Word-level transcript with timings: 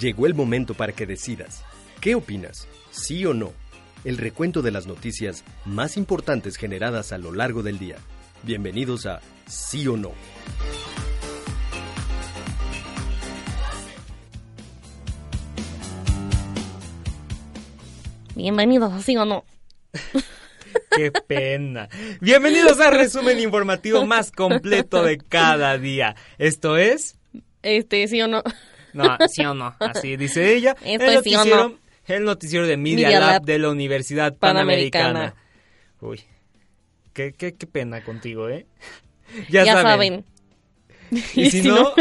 Llegó 0.00 0.26
el 0.26 0.34
momento 0.34 0.74
para 0.74 0.92
que 0.92 1.06
decidas. 1.06 1.64
¿Qué 2.00 2.14
opinas? 2.14 2.68
¿Sí 2.90 3.24
o 3.24 3.34
no? 3.34 3.52
el 4.06 4.18
recuento 4.18 4.62
de 4.62 4.70
las 4.70 4.86
noticias 4.86 5.42
más 5.64 5.96
importantes 5.96 6.56
generadas 6.56 7.10
a 7.10 7.18
lo 7.18 7.32
largo 7.32 7.64
del 7.64 7.80
día. 7.80 7.96
Bienvenidos 8.44 9.04
a 9.04 9.20
Sí 9.48 9.88
o 9.88 9.96
No. 9.96 10.12
Bienvenidos 18.36 18.92
a 18.92 19.02
Sí 19.02 19.16
o 19.16 19.24
No. 19.24 19.44
Qué 20.96 21.10
pena. 21.10 21.88
Bienvenidos 22.20 22.78
al 22.78 22.96
resumen 22.96 23.40
informativo 23.40 24.06
más 24.06 24.30
completo 24.30 25.02
de 25.02 25.18
cada 25.18 25.78
día. 25.78 26.14
Esto 26.38 26.76
es. 26.76 27.18
Este, 27.62 28.06
sí 28.06 28.22
o 28.22 28.28
no. 28.28 28.44
No, 28.96 29.16
sí 29.28 29.44
o 29.44 29.54
no. 29.54 29.74
Así 29.78 30.16
dice 30.16 30.54
ella. 30.54 30.76
Esto 30.84 31.04
es 31.04 31.22
sí 31.22 31.34
o 31.34 31.44
no 31.44 31.86
el 32.14 32.24
noticiero 32.24 32.66
de 32.66 32.76
Media, 32.76 33.18
Lab, 33.18 33.42
de 33.42 33.58
la 33.58 33.70
Universidad 33.70 34.36
Panamericana. 34.36 35.34
Uy, 36.00 36.20
qué, 37.12 37.32
qué, 37.32 37.54
qué, 37.54 37.66
pena 37.66 38.04
contigo, 38.04 38.48
¿eh? 38.48 38.66
Ya, 39.50 39.64
saben. 39.66 40.24
Y, 41.36 41.50
si, 41.52 41.62
no, 41.62 41.94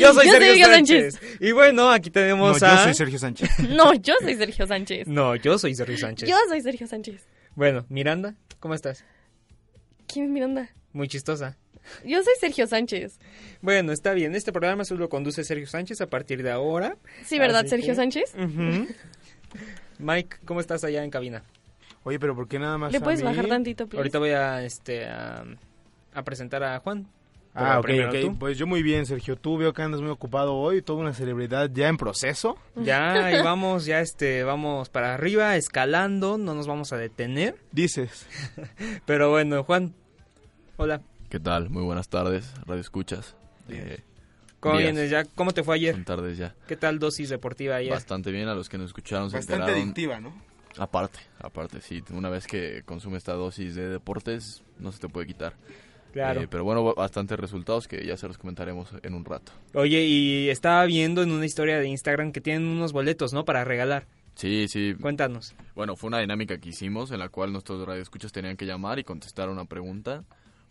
yo 0.00 0.14
soy 0.14 0.28
Sergio, 0.30 0.66
Sánchez. 0.66 1.20
Y 1.38 1.52
bueno, 1.52 1.90
aquí 1.90 2.08
tenemos 2.08 2.62
no, 2.62 2.66
a. 2.66 2.76
Yo 2.76 2.84
soy 2.84 2.94
Sergio 2.94 3.18
Sánchez. 3.18 3.50
no, 3.68 3.92
yo 3.92 4.14
soy 4.22 4.34
Sergio 4.34 4.66
Sánchez. 4.66 5.06
No, 5.06 5.36
yo 5.36 5.58
soy 5.58 5.74
Sergio 5.74 5.98
Sánchez. 5.98 6.26
Yo 6.26 6.36
soy 6.48 6.62
Sergio 6.62 6.86
Sánchez. 6.86 7.28
Bueno, 7.54 7.84
Miranda, 7.90 8.34
¿cómo 8.60 8.72
estás? 8.72 9.04
¿Quién 10.06 10.24
es 10.24 10.30
Miranda? 10.30 10.70
Muy 10.94 11.06
chistosa. 11.06 11.58
Yo 12.04 12.22
soy 12.22 12.34
Sergio 12.40 12.66
Sánchez. 12.66 13.18
Bueno, 13.60 13.92
está 13.92 14.12
bien. 14.12 14.34
Este 14.34 14.52
programa 14.52 14.84
solo 14.84 15.08
conduce 15.08 15.44
Sergio 15.44 15.66
Sánchez 15.66 16.00
a 16.00 16.06
partir 16.06 16.42
de 16.42 16.50
ahora. 16.50 16.96
Sí, 17.24 17.38
¿verdad, 17.38 17.66
Sergio 17.66 17.94
Sánchez? 17.94 18.34
Mike, 19.98 20.36
¿cómo 20.44 20.60
estás 20.60 20.84
allá 20.84 21.04
en 21.04 21.10
cabina? 21.10 21.44
Oye, 22.04 22.18
pero 22.18 22.34
¿por 22.34 22.48
qué 22.48 22.58
nada 22.58 22.76
más 22.76 22.92
¿Le 22.92 23.00
puedes 23.00 23.22
bajar 23.22 23.46
tantito, 23.46 23.86
please? 23.86 23.98
Ahorita 23.98 24.18
voy 24.18 24.30
a, 24.30 24.62
este, 24.62 25.06
a, 25.06 25.44
presentar 26.24 26.62
a 26.62 26.78
Juan. 26.80 27.06
Ah, 27.54 27.78
ok, 27.78 27.88
ok. 28.08 28.36
Pues 28.38 28.58
yo 28.58 28.66
muy 28.66 28.82
bien, 28.82 29.06
Sergio. 29.06 29.36
Tú 29.36 29.56
veo 29.56 29.72
que 29.72 29.80
andas 29.80 30.00
muy 30.00 30.10
ocupado 30.10 30.56
hoy, 30.56 30.82
toda 30.82 30.98
una 30.98 31.14
celebridad 31.14 31.70
ya 31.72 31.88
en 31.88 31.96
proceso. 31.96 32.58
Ya, 32.74 33.30
y 33.38 33.42
vamos, 33.42 33.86
ya 33.86 34.00
este, 34.00 34.42
vamos 34.42 34.88
para 34.88 35.14
arriba, 35.14 35.56
escalando, 35.56 36.36
no 36.36 36.54
nos 36.54 36.66
vamos 36.66 36.92
a 36.92 36.96
detener. 36.96 37.56
Dices. 37.72 38.26
Pero 39.06 39.30
bueno, 39.30 39.62
Juan, 39.62 39.94
hola. 40.76 41.00
¿Qué 41.34 41.40
tal? 41.40 41.68
Muy 41.68 41.82
buenas 41.82 42.08
tardes, 42.08 42.54
Radio 42.64 42.80
Escuchas. 42.80 43.34
Eh, 43.68 44.04
¿Cómo 44.60 44.76
vienes 44.76 45.10
ya? 45.10 45.24
¿Cómo 45.24 45.50
te 45.50 45.64
fue 45.64 45.74
ayer? 45.74 45.90
Buenas 45.90 46.06
tardes 46.06 46.38
ya. 46.38 46.54
¿Qué 46.68 46.76
tal 46.76 47.00
dosis 47.00 47.28
deportiva 47.28 47.74
ayer? 47.74 47.90
Bastante 47.90 48.30
bien, 48.30 48.46
a 48.46 48.54
los 48.54 48.68
que 48.68 48.78
nos 48.78 48.86
escucharon 48.86 49.30
se 49.30 49.38
Bastante 49.38 49.72
adictiva, 49.72 50.20
¿no? 50.20 50.32
Aparte, 50.78 51.18
aparte, 51.40 51.80
sí. 51.80 52.04
Una 52.12 52.30
vez 52.30 52.46
que 52.46 52.84
consume 52.84 53.18
esta 53.18 53.32
dosis 53.32 53.74
de 53.74 53.88
deportes, 53.88 54.62
no 54.78 54.92
se 54.92 55.00
te 55.00 55.08
puede 55.08 55.26
quitar. 55.26 55.54
Claro. 56.12 56.42
Eh, 56.42 56.46
pero 56.48 56.62
bueno, 56.62 56.94
bastantes 56.94 57.36
resultados 57.36 57.88
que 57.88 58.06
ya 58.06 58.16
se 58.16 58.28
los 58.28 58.38
comentaremos 58.38 58.90
en 59.02 59.14
un 59.14 59.24
rato. 59.24 59.50
Oye, 59.72 60.04
y 60.04 60.50
estaba 60.50 60.84
viendo 60.84 61.24
en 61.24 61.32
una 61.32 61.46
historia 61.46 61.80
de 61.80 61.88
Instagram 61.88 62.30
que 62.30 62.40
tienen 62.40 62.68
unos 62.68 62.92
boletos, 62.92 63.32
¿no? 63.32 63.44
Para 63.44 63.64
regalar. 63.64 64.06
Sí, 64.36 64.68
sí. 64.68 64.94
Cuéntanos. 65.00 65.56
Bueno, 65.74 65.96
fue 65.96 66.06
una 66.06 66.20
dinámica 66.20 66.58
que 66.58 66.68
hicimos 66.68 67.10
en 67.10 67.18
la 67.18 67.28
cual 67.28 67.50
nuestros 67.50 67.84
radioescuchas 67.84 68.30
tenían 68.30 68.56
que 68.56 68.66
llamar 68.66 69.00
y 69.00 69.02
contestar 69.02 69.48
una 69.48 69.64
pregunta. 69.64 70.22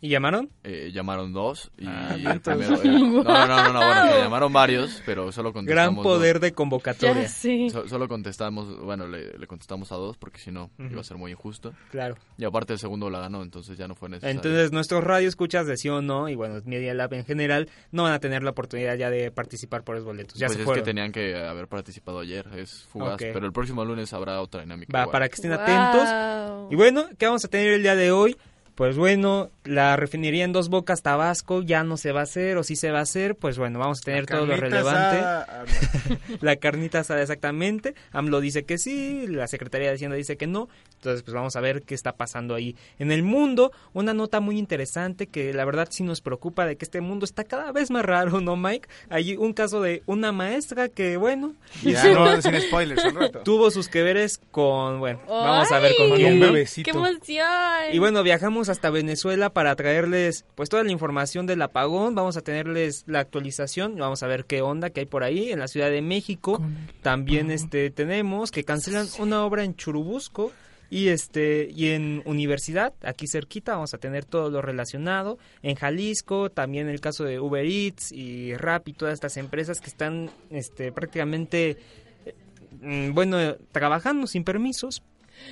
¿Y 0.03 0.09
llamaron? 0.09 0.49
Eh, 0.65 0.91
llamaron 0.93 1.31
dos 1.31 1.71
y 1.77 1.85
ah, 1.87 2.17
el 2.17 2.41
primero... 2.41 2.75
Eh, 2.83 2.89
no, 2.89 3.23
no, 3.23 3.47
no, 3.47 3.71
no, 3.71 3.79
bueno, 3.79 4.19
llamaron 4.19 4.51
varios, 4.51 5.01
pero 5.05 5.31
solo 5.31 5.53
contestamos 5.53 5.95
Gran 5.95 6.03
poder 6.03 6.41
de 6.41 6.51
convocatoria. 6.51 7.29
sí. 7.29 7.69
solo 7.69 8.09
contestamos, 8.09 8.81
bueno, 8.81 9.07
le, 9.07 9.47
contestamos 9.47 9.93
a 9.93 9.95
dos 9.95 10.17
porque 10.17 10.39
si 10.39 10.51
no 10.51 10.71
iba 10.77 10.99
a 10.99 11.05
ser 11.05 11.15
muy 11.15 11.31
injusto. 11.31 11.73
Claro. 11.89 12.17
Y 12.37 12.43
aparte 12.43 12.73
el 12.73 12.79
segundo 12.79 13.09
la 13.09 13.21
ganó, 13.21 13.43
entonces 13.43 13.77
ya 13.77 13.87
no 13.87 13.95
fue 13.95 14.09
necesario. 14.09 14.35
Entonces 14.35 14.73
nuestros 14.73 15.05
radio 15.05 15.29
escuchas 15.29 15.67
de 15.67 15.77
sí 15.77 15.87
o 15.87 16.01
no, 16.01 16.27
y 16.27 16.35
bueno, 16.35 16.61
Media 16.65 16.93
Lab 16.93 17.13
en 17.13 17.23
general, 17.23 17.69
no 17.91 18.03
van 18.03 18.11
a 18.11 18.19
tener 18.19 18.43
la 18.43 18.49
oportunidad 18.49 18.97
ya 18.97 19.09
de 19.09 19.31
participar 19.31 19.85
por 19.85 19.95
los 19.95 20.03
boletos. 20.03 20.37
Ya 20.37 20.47
pues 20.47 20.57
se 20.57 20.63
es 20.63 20.69
que 20.69 20.81
tenían 20.81 21.13
que 21.13 21.33
haber 21.37 21.69
participado 21.69 22.19
ayer, 22.19 22.45
es 22.57 22.85
fugaz, 22.91 23.15
pero 23.19 23.45
el 23.45 23.53
próximo 23.53 23.85
lunes 23.85 24.11
habrá 24.11 24.41
otra 24.41 24.59
dinámica. 24.59 24.97
Va, 24.97 25.09
para 25.09 25.29
que 25.29 25.35
estén 25.35 25.53
atentos. 25.53 26.09
Y 26.69 26.75
bueno, 26.75 27.05
¿qué 27.17 27.25
vamos 27.25 27.45
a 27.45 27.47
tener 27.47 27.71
el 27.71 27.83
día 27.83 27.95
de 27.95 28.11
hoy? 28.11 28.35
Pues 28.75 28.97
bueno, 28.97 29.51
la 29.65 29.95
refinería 29.95 30.43
en 30.43 30.51
dos 30.51 30.69
bocas 30.69 31.03
Tabasco 31.03 31.61
ya 31.61 31.83
no 31.83 31.95
se 31.97 32.11
va 32.11 32.21
a 32.21 32.23
hacer 32.23 32.57
o 32.57 32.63
sí 32.63 32.75
se 32.75 32.91
va 32.91 32.99
a 32.99 33.03
hacer, 33.03 33.35
pues 33.35 33.57
bueno, 33.57 33.77
vamos 33.77 33.99
a 33.99 34.03
tener 34.03 34.25
todo 34.25 34.45
lo 34.45 34.57
relevante. 34.57 35.23
la 36.41 36.55
carnita 36.55 36.99
asada 36.99 37.21
exactamente. 37.21 37.93
AMLO 38.11 38.41
dice 38.41 38.63
que 38.63 38.77
sí, 38.77 39.27
la 39.27 39.47
Secretaría 39.47 39.89
de 39.89 39.95
Hacienda 39.95 40.17
dice 40.17 40.37
que 40.37 40.47
no. 40.47 40.69
Entonces, 40.95 41.23
pues 41.23 41.35
vamos 41.35 41.55
a 41.55 41.59
ver 41.59 41.83
qué 41.83 41.95
está 41.95 42.13
pasando 42.13 42.55
ahí 42.55 42.75
en 42.97 43.11
el 43.11 43.23
mundo. 43.23 43.71
Una 43.93 44.13
nota 44.13 44.39
muy 44.39 44.57
interesante 44.57 45.27
que 45.27 45.53
la 45.53 45.65
verdad 45.65 45.89
sí 45.91 46.01
nos 46.03 46.21
preocupa 46.21 46.65
de 46.65 46.77
que 46.77 46.85
este 46.85 47.01
mundo 47.01 47.25
está 47.25 47.43
cada 47.43 47.71
vez 47.71 47.91
más 47.91 48.05
raro, 48.05 48.41
¿no, 48.41 48.55
Mike? 48.55 48.87
Hay 49.09 49.35
un 49.35 49.53
caso 49.53 49.81
de 49.81 50.01
una 50.05 50.31
maestra 50.31 50.89
que, 50.89 51.17
bueno, 51.17 51.55
ya 51.83 52.03
no, 52.13 52.41
sin 52.41 52.59
spoilers, 52.61 53.03
tuvo 53.43 53.69
sus 53.69 53.87
que 53.87 54.01
veres 54.01 54.39
con, 54.51 54.99
bueno, 54.99 55.19
vamos 55.27 55.71
a 55.71 55.79
ver 55.79 55.93
con 55.97 56.11
quién. 56.15 56.33
Un 56.35 56.39
bebecito. 56.39 56.89
¡Qué 56.89 56.97
emoción! 56.97 57.93
Y 57.93 57.99
bueno, 57.99 58.23
viajamos 58.23 58.62
hasta 58.69 58.89
Venezuela 58.89 59.51
para 59.51 59.75
traerles 59.75 60.45
pues 60.55 60.69
toda 60.69 60.83
la 60.83 60.91
información 60.91 61.45
del 61.45 61.61
apagón, 61.61 62.15
vamos 62.15 62.37
a 62.37 62.41
tenerles 62.41 63.03
la 63.07 63.19
actualización, 63.19 63.95
vamos 63.97 64.23
a 64.23 64.27
ver 64.27 64.45
qué 64.45 64.61
onda 64.61 64.89
que 64.89 65.01
hay 65.01 65.05
por 65.05 65.23
ahí 65.23 65.51
en 65.51 65.59
la 65.59 65.67
Ciudad 65.67 65.89
de 65.89 66.01
México. 66.01 66.61
También 67.01 67.51
este 67.51 67.89
tenemos 67.89 68.51
que 68.51 68.63
cancelan 68.63 69.07
una 69.19 69.45
obra 69.45 69.63
en 69.63 69.75
Churubusco 69.75 70.51
y 70.89 71.07
este 71.07 71.69
y 71.75 71.87
en 71.87 72.21
universidad 72.25 72.93
aquí 73.01 73.27
cerquita 73.27 73.73
vamos 73.73 73.93
a 73.93 73.97
tener 73.97 74.25
todo 74.25 74.49
lo 74.49 74.61
relacionado. 74.61 75.39
En 75.61 75.75
Jalisco 75.75 76.51
también 76.51 76.87
el 76.87 77.01
caso 77.01 77.23
de 77.23 77.39
Uber 77.39 77.65
Eats 77.65 78.11
y 78.11 78.55
Rappi 78.55 78.93
todas 78.93 79.15
estas 79.15 79.37
empresas 79.37 79.81
que 79.81 79.87
están 79.87 80.29
este 80.51 80.91
prácticamente 80.91 81.77
eh, 82.25 82.35
mm, 82.81 83.13
bueno 83.13 83.55
trabajando 83.71 84.27
sin 84.27 84.43
permisos 84.43 85.01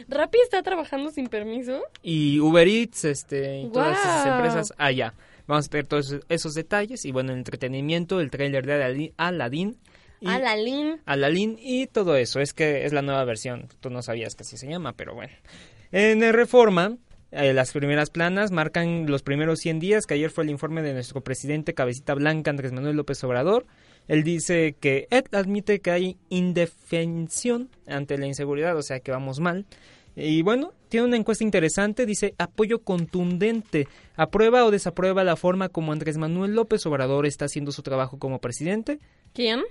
Rappi 0.07 0.39
está 0.43 0.61
trabajando 0.63 1.11
sin 1.11 1.27
permiso. 1.27 1.81
Y 2.01 2.39
Uber 2.39 2.67
Eats, 2.67 3.05
este, 3.05 3.61
y 3.61 3.69
todas 3.69 3.99
esas 3.99 4.27
empresas 4.27 4.73
allá. 4.77 5.13
Vamos 5.47 5.67
a 5.67 5.69
ver 5.71 5.85
todos 5.85 6.15
esos, 6.29 6.53
detalles. 6.53 7.05
Y 7.05 7.11
bueno, 7.11 7.31
el 7.31 7.39
entretenimiento, 7.39 8.19
el 8.21 8.31
tráiler 8.31 8.65
de 8.65 9.13
Aladdin. 9.17 9.77
Y 10.19 10.27
Aladdin. 10.27 11.01
Aladdin 11.05 11.57
y 11.59 11.87
todo 11.87 12.15
eso. 12.15 12.39
Es 12.39 12.53
que 12.53 12.85
es 12.85 12.93
la 12.93 13.01
nueva 13.01 13.23
versión. 13.25 13.67
Tú 13.79 13.89
no 13.89 14.01
sabías 14.01 14.35
que 14.35 14.43
así 14.43 14.57
se 14.57 14.67
llama, 14.67 14.93
pero 14.93 15.15
bueno. 15.15 15.33
En 15.91 16.23
el 16.23 16.33
Reforma, 16.33 16.97
eh, 17.31 17.53
las 17.53 17.71
primeras 17.71 18.09
planas 18.09 18.51
marcan 18.51 19.07
los 19.07 19.23
primeros 19.23 19.59
100 19.59 19.79
días, 19.79 20.05
que 20.05 20.13
ayer 20.13 20.29
fue 20.29 20.43
el 20.43 20.49
informe 20.49 20.81
de 20.81 20.93
nuestro 20.93 21.21
presidente 21.21 21.73
Cabecita 21.73 22.13
Blanca, 22.13 22.51
Andrés 22.51 22.71
Manuel 22.71 22.95
López 22.95 23.23
Obrador. 23.23 23.65
Él 24.07 24.23
dice 24.23 24.75
que 24.79 25.07
Ed 25.09 25.25
admite 25.31 25.79
que 25.79 25.91
hay 25.91 26.17
indefensión 26.29 27.69
ante 27.87 28.17
la 28.17 28.27
inseguridad, 28.27 28.75
o 28.75 28.81
sea 28.81 28.99
que 28.99 29.11
vamos 29.11 29.39
mal. 29.39 29.65
Y 30.15 30.41
bueno, 30.41 30.73
tiene 30.89 31.07
una 31.07 31.17
encuesta 31.17 31.43
interesante, 31.43 32.05
dice 32.05 32.35
apoyo 32.37 32.79
contundente. 32.79 33.87
¿Aprueba 34.15 34.65
o 34.65 34.71
desaprueba 34.71 35.23
la 35.23 35.35
forma 35.35 35.69
como 35.69 35.93
Andrés 35.93 36.17
Manuel 36.17 36.53
López 36.53 36.85
Obrador 36.85 37.25
está 37.25 37.45
haciendo 37.45 37.71
su 37.71 37.81
trabajo 37.81 38.19
como 38.19 38.39
presidente? 38.39 38.99
¿Quién? 39.33 39.61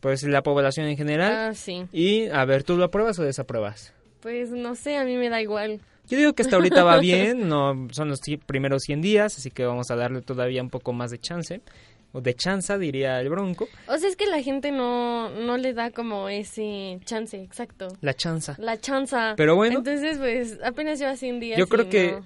Pues 0.00 0.22
la 0.24 0.42
población 0.42 0.86
en 0.86 0.96
general. 0.96 1.32
Ah, 1.32 1.54
sí. 1.54 1.86
Y 1.92 2.28
a 2.28 2.44
ver, 2.44 2.64
¿tú 2.64 2.76
lo 2.76 2.84
apruebas 2.84 3.18
o 3.18 3.22
desapruebas? 3.22 3.94
Pues 4.20 4.50
no 4.50 4.74
sé, 4.74 4.96
a 4.96 5.04
mí 5.04 5.16
me 5.16 5.28
da 5.28 5.40
igual. 5.40 5.80
Yo 6.08 6.18
digo 6.18 6.32
que 6.32 6.42
hasta 6.42 6.56
ahorita 6.56 6.82
va 6.82 6.98
bien, 7.00 7.48
no 7.48 7.86
son 7.92 8.08
los 8.08 8.20
primeros 8.46 8.82
100 8.82 9.00
días, 9.00 9.38
así 9.38 9.50
que 9.50 9.64
vamos 9.64 9.90
a 9.90 9.96
darle 9.96 10.22
todavía 10.22 10.62
un 10.62 10.70
poco 10.70 10.92
más 10.92 11.12
de 11.12 11.20
chance 11.20 11.60
o 12.12 12.20
de 12.20 12.34
chanza, 12.34 12.78
diría 12.78 13.20
el 13.20 13.28
bronco. 13.28 13.68
O 13.86 13.96
sea, 13.98 14.08
es 14.08 14.16
que 14.16 14.26
la 14.26 14.42
gente 14.42 14.72
no, 14.72 15.30
no 15.30 15.56
le 15.56 15.72
da 15.74 15.90
como 15.90 16.28
ese 16.28 16.98
chance, 17.04 17.40
exacto. 17.40 17.88
La 18.00 18.14
chanza. 18.14 18.56
La 18.58 18.78
chanza. 18.78 19.34
Pero 19.36 19.56
bueno. 19.56 19.78
Entonces, 19.78 20.18
pues, 20.18 20.58
apenas 20.64 20.98
lleva 20.98 21.16
100 21.16 21.40
días. 21.40 21.58
Yo 21.58 21.66
creo 21.66 21.88
que 21.88 22.18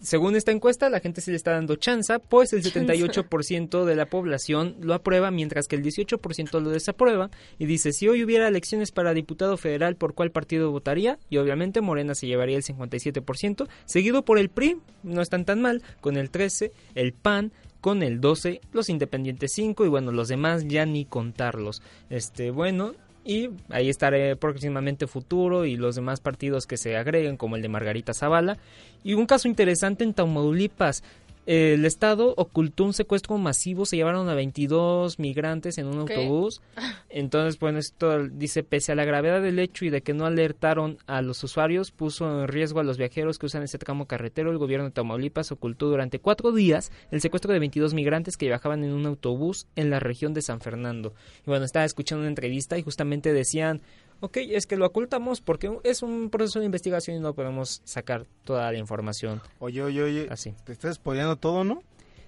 según 0.00 0.36
esta 0.36 0.52
encuesta, 0.52 0.90
la 0.90 1.00
gente 1.00 1.20
se 1.20 1.30
le 1.30 1.36
está 1.36 1.52
dando 1.52 1.76
chanza, 1.76 2.18
pues 2.18 2.52
el 2.52 2.62
78% 2.62 3.84
de 3.84 3.96
la 3.96 4.06
población 4.06 4.76
lo 4.80 4.94
aprueba, 4.94 5.30
mientras 5.30 5.68
que 5.68 5.76
el 5.76 5.82
18% 5.82 6.60
lo 6.60 6.70
desaprueba. 6.70 7.30
Y 7.58 7.66
dice, 7.66 7.92
si 7.92 8.08
hoy 8.08 8.22
hubiera 8.22 8.48
elecciones 8.48 8.92
para 8.92 9.14
diputado 9.14 9.56
federal, 9.56 9.96
¿por 9.96 10.14
cuál 10.14 10.30
partido 10.30 10.70
votaría? 10.70 11.18
Y 11.30 11.38
obviamente 11.38 11.80
Morena 11.80 12.14
se 12.14 12.26
llevaría 12.26 12.56
el 12.56 12.62
57%, 12.62 13.68
seguido 13.84 14.24
por 14.24 14.38
el 14.38 14.50
PRI, 14.50 14.78
no 15.02 15.22
están 15.22 15.44
tan 15.44 15.60
mal, 15.60 15.82
con 16.00 16.16
el 16.16 16.30
13%, 16.30 16.70
el 16.94 17.12
PAN, 17.12 17.52
con 17.86 18.02
el 18.02 18.20
12, 18.20 18.62
los 18.72 18.88
independientes 18.88 19.52
5 19.54 19.84
y 19.84 19.88
bueno, 19.88 20.10
los 20.10 20.26
demás 20.26 20.66
ya 20.66 20.84
ni 20.84 21.04
contarlos. 21.04 21.82
Este, 22.10 22.50
bueno, 22.50 22.94
y 23.24 23.50
ahí 23.70 23.88
estaré 23.88 24.34
próximamente 24.34 25.06
Futuro 25.06 25.64
y 25.64 25.76
los 25.76 25.94
demás 25.94 26.18
partidos 26.18 26.66
que 26.66 26.78
se 26.78 26.96
agreguen, 26.96 27.36
como 27.36 27.54
el 27.54 27.62
de 27.62 27.68
Margarita 27.68 28.12
Zavala. 28.12 28.58
Y 29.04 29.14
un 29.14 29.26
caso 29.26 29.46
interesante 29.46 30.02
en 30.02 30.14
Tamaulipas, 30.14 31.04
el 31.46 31.84
Estado 31.84 32.34
ocultó 32.36 32.84
un 32.84 32.92
secuestro 32.92 33.38
masivo, 33.38 33.86
se 33.86 33.96
llevaron 33.96 34.28
a 34.28 34.34
22 34.34 35.20
migrantes 35.20 35.78
en 35.78 35.86
un 35.86 36.00
autobús. 36.00 36.60
Entonces, 37.08 37.60
bueno, 37.60 37.78
esto 37.78 38.26
dice, 38.26 38.64
pese 38.64 38.90
a 38.92 38.94
la 38.96 39.04
gravedad 39.04 39.40
del 39.40 39.60
hecho 39.60 39.84
y 39.84 39.90
de 39.90 40.02
que 40.02 40.12
no 40.12 40.26
alertaron 40.26 40.98
a 41.06 41.22
los 41.22 41.42
usuarios, 41.44 41.92
puso 41.92 42.42
en 42.42 42.48
riesgo 42.48 42.80
a 42.80 42.84
los 42.84 42.98
viajeros 42.98 43.38
que 43.38 43.46
usan 43.46 43.62
ese 43.62 43.78
tramo 43.78 44.06
carretero. 44.06 44.50
El 44.50 44.58
gobierno 44.58 44.86
de 44.86 44.90
Tamaulipas 44.90 45.52
ocultó 45.52 45.88
durante 45.88 46.18
cuatro 46.18 46.50
días 46.50 46.90
el 47.12 47.20
secuestro 47.20 47.52
de 47.52 47.60
22 47.60 47.94
migrantes 47.94 48.36
que 48.36 48.46
viajaban 48.46 48.82
en 48.82 48.92
un 48.92 49.06
autobús 49.06 49.68
en 49.76 49.90
la 49.90 50.00
región 50.00 50.34
de 50.34 50.42
San 50.42 50.60
Fernando. 50.60 51.14
Y 51.46 51.50
bueno, 51.50 51.64
estaba 51.64 51.84
escuchando 51.84 52.22
una 52.22 52.28
entrevista 52.28 52.76
y 52.76 52.82
justamente 52.82 53.32
decían, 53.32 53.82
ok, 54.20 54.38
es 54.38 54.66
que 54.66 54.76
lo 54.76 54.86
ocultamos 54.86 55.40
porque 55.40 55.70
es 55.84 56.02
un 56.02 56.30
proceso 56.30 56.60
de 56.60 56.66
investigación 56.66 57.16
y 57.16 57.20
no 57.20 57.34
podemos 57.34 57.82
sacar 57.84 58.26
toda 58.44 58.70
la 58.72 58.78
información. 58.78 59.40
Oye, 59.58 59.82
oye, 59.82 60.02
oye, 60.02 60.26
Así. 60.30 60.54
te 60.64 60.72
estás 60.72 60.96
spoileando 60.96 61.36
todo, 61.36 61.64
¿no? 61.64 61.82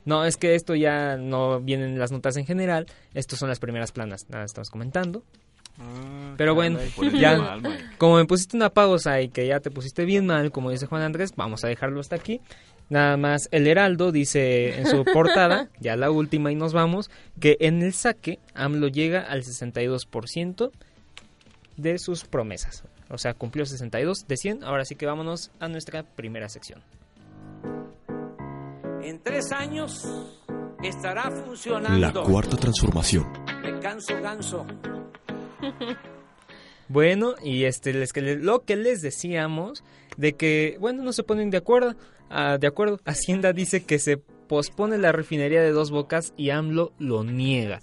No, 0.05 0.25
es 0.25 0.37
que 0.37 0.55
esto 0.55 0.75
ya 0.75 1.17
no 1.17 1.61
vienen 1.61 1.99
las 1.99 2.12
notas 2.12 2.37
en 2.37 2.46
general, 2.46 2.87
estos 3.14 3.38
son 3.38 3.49
las 3.49 3.58
primeras 3.58 3.93
planas, 3.93 4.26
nada, 4.31 4.44
estamos 4.44 4.70
comentando. 4.70 5.23
Ah, 5.79 6.35
Pero 6.37 6.55
bueno, 6.55 6.79
ya, 7.14 7.58
como 7.99 8.17
me 8.17 8.25
pusiste 8.25 8.56
una 8.56 8.70
pausa 8.70 9.20
y 9.20 9.29
que 9.29 9.46
ya 9.46 9.61
te 9.61 9.70
pusiste 9.70 10.05
bien 10.05 10.26
mal, 10.26 10.50
como 10.50 10.70
dice 10.70 10.87
Juan 10.87 11.02
Andrés, 11.02 11.32
vamos 11.37 11.62
a 11.64 11.69
dejarlo 11.69 12.00
hasta 12.00 12.17
aquí. 12.17 12.41
Nada 12.91 13.17
más, 13.17 13.49
el 13.52 13.67
Heraldo 13.67 14.11
dice 14.11 14.79
en 14.79 14.87
su 14.87 15.05
portada, 15.12 15.69
ya 15.79 15.94
la 15.96 16.11
última 16.11 16.50
y 16.50 16.55
nos 16.55 16.73
vamos, 16.73 17.11
que 17.38 17.58
en 17.61 17.82
el 17.82 17.93
saque 17.93 18.38
AMLO 18.55 18.88
llega 18.88 19.20
al 19.20 19.43
62%, 19.44 20.70
de 21.78 21.98
sus 21.98 22.25
promesas. 22.25 22.84
O 23.08 23.16
sea, 23.16 23.32
cumplió 23.32 23.64
62 23.64 24.26
de 24.28 24.36
100. 24.36 24.64
Ahora 24.64 24.84
sí 24.84 24.94
que 24.94 25.06
vámonos 25.06 25.50
a 25.58 25.69
nuestra 25.69 26.02
primera 26.02 26.50
sección. 26.50 26.82
En 29.02 29.22
tres 29.22 29.50
años 29.52 30.04
estará 30.82 31.30
funcionando. 31.30 32.22
La 32.22 32.28
cuarta 32.28 32.56
transformación. 32.56 33.26
Me 33.62 33.80
canso, 33.80 34.20
ganso. 34.20 34.66
Bueno, 36.88 37.34
y 37.42 37.64
este 37.64 37.92
les, 37.92 38.16
lo 38.16 38.64
que 38.64 38.74
les 38.74 39.02
decíamos 39.02 39.84
de 40.16 40.32
que, 40.32 40.78
bueno, 40.81 41.02
no 41.02 41.12
se 41.12 41.22
ponen 41.22 41.50
de 41.50 41.58
acuerdo. 41.58 41.94
Ah, 42.31 42.56
de 42.58 42.66
acuerdo, 42.66 42.98
Hacienda 43.04 43.52
dice 43.52 43.84
que 43.84 43.98
se 43.98 44.16
pospone 44.16 44.96
la 44.96 45.12
refinería 45.12 45.62
de 45.62 45.70
dos 45.70 45.90
bocas 45.90 46.32
y 46.36 46.50
AMLO 46.50 46.92
lo 46.98 47.24
niega. 47.24 47.81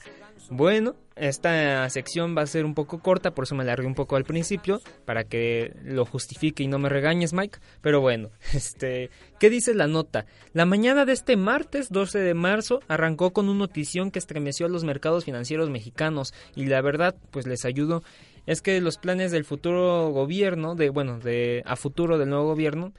Bueno, 0.49 0.95
esta 1.15 1.89
sección 1.89 2.35
va 2.37 2.41
a 2.41 2.47
ser 2.47 2.65
un 2.65 2.73
poco 2.73 2.99
corta, 2.99 3.33
por 3.33 3.45
eso 3.45 3.55
me 3.55 3.63
alargué 3.63 3.87
un 3.87 3.95
poco 3.95 4.15
al 4.15 4.25
principio, 4.25 4.81
para 5.05 5.23
que 5.23 5.73
lo 5.83 6.05
justifique 6.05 6.63
y 6.63 6.67
no 6.67 6.79
me 6.79 6.89
regañes, 6.89 7.33
Mike. 7.33 7.59
Pero 7.81 8.01
bueno, 8.01 8.29
este, 8.53 9.09
¿qué 9.39 9.49
dice 9.49 9.73
la 9.73 9.87
nota? 9.87 10.25
La 10.53 10.65
mañana 10.65 11.05
de 11.05 11.13
este 11.13 11.37
martes 11.37 11.89
12 11.89 12.19
de 12.19 12.33
marzo 12.33 12.81
arrancó 12.87 13.31
con 13.31 13.49
una 13.49 13.59
notición 13.59 14.11
que 14.11 14.19
estremeció 14.19 14.65
a 14.65 14.69
los 14.69 14.83
mercados 14.83 15.25
financieros 15.25 15.69
mexicanos 15.69 16.33
y 16.55 16.65
la 16.65 16.81
verdad, 16.81 17.15
pues 17.31 17.47
les 17.47 17.65
ayudo. 17.65 18.03
Es 18.45 18.61
que 18.61 18.79
los 18.79 18.97
planes 18.97 19.31
del 19.31 19.43
futuro 19.43 20.09
gobierno, 20.09 20.75
de 20.75 20.89
bueno, 20.89 21.19
de 21.19 21.63
a 21.65 21.75
futuro 21.75 22.19
del 22.19 22.29
nuevo 22.29 22.45
gobierno, 22.45 22.93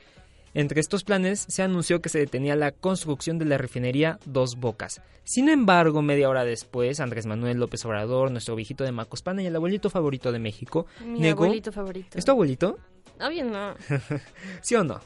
entre 0.57 0.81
estos 0.81 1.05
planes 1.05 1.45
se 1.49 1.63
anunció 1.63 2.01
que 2.01 2.09
se 2.09 2.19
detenía 2.19 2.57
la 2.57 2.73
construcción 2.73 3.39
de 3.39 3.45
la 3.45 3.59
refinería 3.59 4.19
Dos 4.25 4.57
Bocas. 4.57 5.03
Sin 5.23 5.51
embargo, 5.51 6.01
media 6.01 6.31
hora 6.31 6.47
después, 6.47 6.99
Andrés 6.99 7.27
Manuel 7.27 7.59
López 7.59 7.85
Obrador, 7.85 8.31
nuestro 8.31 8.57
viejito 8.57 8.83
de 8.83 8.91
Macospana 8.91 9.43
y 9.43 9.47
el 9.47 9.57
abuelito 9.57 9.91
favorito 9.91 10.33
de 10.33 10.39
México, 10.39 10.87
Mi 11.05 11.21
negó... 11.21 11.45
abuelito 11.45 11.73
favorito. 11.73 12.17
¿Es 12.17 12.25
tu 12.25 12.31
abuelito? 12.31 12.79
Obvio 13.21 13.45
no. 13.45 13.75
¿Sí 14.63 14.75
o 14.77 14.83
no? 14.83 14.99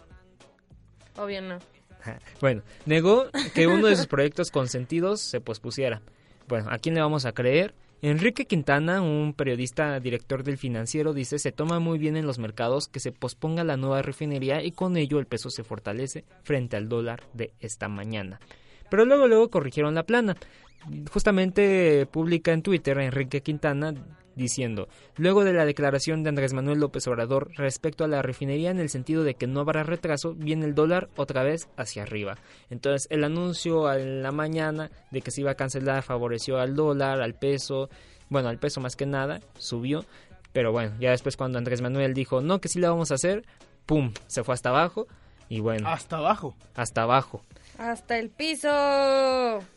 Obvio 1.16 1.42
no. 1.42 1.58
bueno, 2.40 2.62
negó 2.86 3.26
que 3.52 3.66
uno 3.66 3.88
de 3.88 3.96
sus 3.96 4.06
proyectos 4.06 4.52
consentidos 4.52 5.20
se 5.20 5.40
pospusiera. 5.40 6.00
Bueno, 6.46 6.68
¿a 6.70 6.78
quién 6.78 6.94
le 6.94 7.00
vamos 7.00 7.26
a 7.26 7.32
creer? 7.32 7.74
Enrique 8.02 8.46
Quintana, 8.46 9.02
un 9.02 9.34
periodista 9.34 10.00
director 10.00 10.42
del 10.42 10.56
financiero, 10.56 11.12
dice 11.12 11.38
se 11.38 11.52
toma 11.52 11.80
muy 11.80 11.98
bien 11.98 12.16
en 12.16 12.26
los 12.26 12.38
mercados 12.38 12.88
que 12.88 12.98
se 12.98 13.12
posponga 13.12 13.62
la 13.62 13.76
nueva 13.76 14.00
refinería 14.00 14.62
y 14.62 14.72
con 14.72 14.96
ello 14.96 15.18
el 15.18 15.26
peso 15.26 15.50
se 15.50 15.64
fortalece 15.64 16.24
frente 16.42 16.76
al 16.76 16.88
dólar 16.88 17.24
de 17.34 17.52
esta 17.60 17.88
mañana. 17.88 18.40
Pero 18.88 19.04
luego 19.04 19.28
luego 19.28 19.50
corrigieron 19.50 19.94
la 19.94 20.04
plana. 20.04 20.36
Justamente 21.12 22.06
publica 22.06 22.52
en 22.52 22.62
Twitter 22.62 22.98
Enrique 22.98 23.42
Quintana 23.42 23.94
diciendo, 24.34 24.88
luego 25.16 25.44
de 25.44 25.52
la 25.52 25.64
declaración 25.64 26.22
de 26.22 26.28
Andrés 26.28 26.52
Manuel 26.52 26.80
López 26.80 27.06
Obrador 27.08 27.50
respecto 27.56 28.04
a 28.04 28.08
la 28.08 28.22
refinería 28.22 28.70
en 28.70 28.78
el 28.78 28.88
sentido 28.88 29.24
de 29.24 29.34
que 29.34 29.46
no 29.46 29.60
habrá 29.60 29.82
retraso, 29.82 30.34
viene 30.34 30.66
el 30.66 30.74
dólar 30.74 31.08
otra 31.16 31.42
vez 31.42 31.68
hacia 31.76 32.02
arriba. 32.02 32.38
Entonces 32.70 33.06
el 33.10 33.24
anuncio 33.24 33.92
en 33.92 34.22
la 34.22 34.32
mañana 34.32 34.90
de 35.10 35.20
que 35.20 35.30
se 35.30 35.40
iba 35.40 35.52
a 35.52 35.56
cancelar 35.56 36.02
favoreció 36.02 36.58
al 36.58 36.74
dólar, 36.74 37.20
al 37.20 37.34
peso, 37.34 37.88
bueno, 38.28 38.48
al 38.48 38.58
peso 38.58 38.80
más 38.80 38.96
que 38.96 39.06
nada, 39.06 39.40
subió, 39.58 40.04
pero 40.52 40.72
bueno, 40.72 40.92
ya 41.00 41.10
después 41.10 41.36
cuando 41.36 41.58
Andrés 41.58 41.80
Manuel 41.80 42.14
dijo, 42.14 42.40
no, 42.40 42.60
que 42.60 42.68
sí 42.68 42.80
la 42.80 42.90
vamos 42.90 43.10
a 43.10 43.14
hacer, 43.14 43.44
¡pum!, 43.86 44.12
se 44.26 44.42
fue 44.44 44.54
hasta 44.54 44.70
abajo 44.70 45.06
y 45.48 45.60
bueno. 45.60 45.88
Hasta 45.88 46.16
abajo. 46.18 46.54
Hasta 46.74 47.02
abajo. 47.02 47.42
Hasta 47.78 48.18
el 48.18 48.30
piso. 48.30 48.68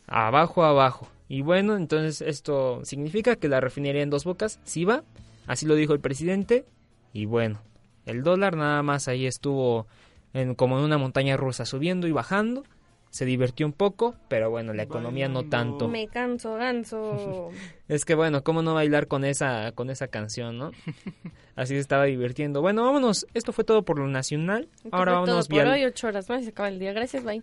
Abajo, 0.08 0.64
abajo. 0.64 1.08
Y 1.34 1.42
bueno, 1.42 1.76
entonces 1.76 2.22
esto 2.22 2.86
significa 2.86 3.38
que 3.38 3.50
la 3.50 3.60
refinería 3.60 4.04
en 4.04 4.12
dos 4.12 4.24
bocas 4.24 4.60
sí 4.66 4.86
va, 4.86 5.04
así 5.48 5.66
lo 5.66 5.74
dijo 5.74 5.94
el 5.94 6.00
presidente, 6.00 6.64
y 7.12 7.26
bueno, 7.26 7.60
el 8.06 8.22
dólar 8.22 8.56
nada 8.56 8.84
más 8.84 9.08
ahí 9.08 9.26
estuvo 9.26 9.88
en, 10.36 10.54
como 10.54 10.78
en 10.78 10.84
una 10.84 11.00
montaña 11.00 11.36
rusa, 11.36 11.66
subiendo 11.66 12.06
y 12.06 12.12
bajando, 12.12 12.66
se 13.10 13.26
divirtió 13.26 13.66
un 13.66 13.74
poco, 13.74 14.14
pero 14.28 14.52
bueno, 14.52 14.74
la 14.74 14.84
economía 14.84 15.28
no 15.28 15.50
tanto. 15.50 15.88
Me 15.88 16.08
canso, 16.08 16.54
ganso. 16.54 17.50
es 17.88 18.06
que 18.06 18.14
bueno, 18.14 18.44
cómo 18.44 18.62
no 18.62 18.76
bailar 18.76 19.08
con 19.08 19.26
esa 19.26 19.72
con 19.72 19.90
esa 19.90 20.10
canción, 20.10 20.60
¿no? 20.60 20.70
Así 21.56 21.74
se 21.74 21.80
estaba 21.80 22.04
divirtiendo. 22.04 22.62
Bueno, 22.62 22.84
vámonos. 22.84 23.26
Esto 23.34 23.54
fue 23.54 23.64
todo 23.64 23.82
por 23.82 23.98
lo 23.98 24.08
nacional. 24.08 24.70
Ahora 24.92 25.14
vámonos 25.14 25.48
todo 25.48 25.58
por 25.58 25.68
hoy, 25.68 25.84
ocho 25.84 26.10
horas 26.10 26.30
más 26.30 26.42
y 26.42 26.44
se 26.44 26.50
acaba 26.52 26.70
el 26.70 26.78
día. 26.78 26.94
Gracias, 26.94 27.24
bye. 27.24 27.42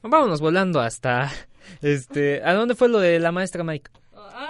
Vámonos 0.00 0.40
volando 0.40 0.80
hasta 0.80 1.30
este, 1.82 2.42
¿a 2.44 2.54
dónde 2.54 2.74
fue 2.74 2.88
lo 2.88 2.98
de 2.98 3.18
la 3.18 3.32
maestra 3.32 3.64
Mike? 3.64 3.90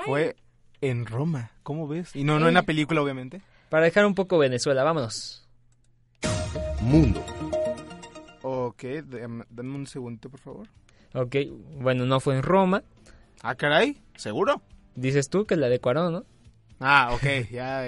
Fue 0.05 0.37
en 0.81 1.07
Roma, 1.07 1.51
¿cómo 1.63 1.89
ves? 1.89 2.15
Y 2.15 2.25
no, 2.25 2.39
no 2.39 2.49
en 2.49 2.55
la 2.55 2.63
película, 2.63 3.03
obviamente. 3.03 3.43
Para 3.69 3.85
dejar 3.85 4.07
un 4.07 4.15
poco 4.15 4.39
Venezuela, 4.39 4.83
vámonos. 4.83 5.47
Mundo. 6.81 7.25
Ok, 8.43 8.85
dame 9.51 9.75
un 9.75 9.87
segundito, 9.87 10.31
por 10.31 10.41
favor. 10.41 10.69
Ok, 11.15 11.37
bueno, 11.81 12.07
no 12.07 12.21
fue 12.21 12.37
en 12.37 12.43
Roma. 12.43 12.83
Ah, 13.43 13.55
caray, 13.55 14.01
¿seguro? 14.17 14.63
Dices 14.95 15.29
tú 15.29 15.47
que 15.47 15.57
la 15.57 15.69
de 15.69 15.81
Cuarón, 15.81 16.13
¿no? 16.13 16.25
Ah, 16.81 17.11
ok, 17.13 17.51
ya, 17.51 17.85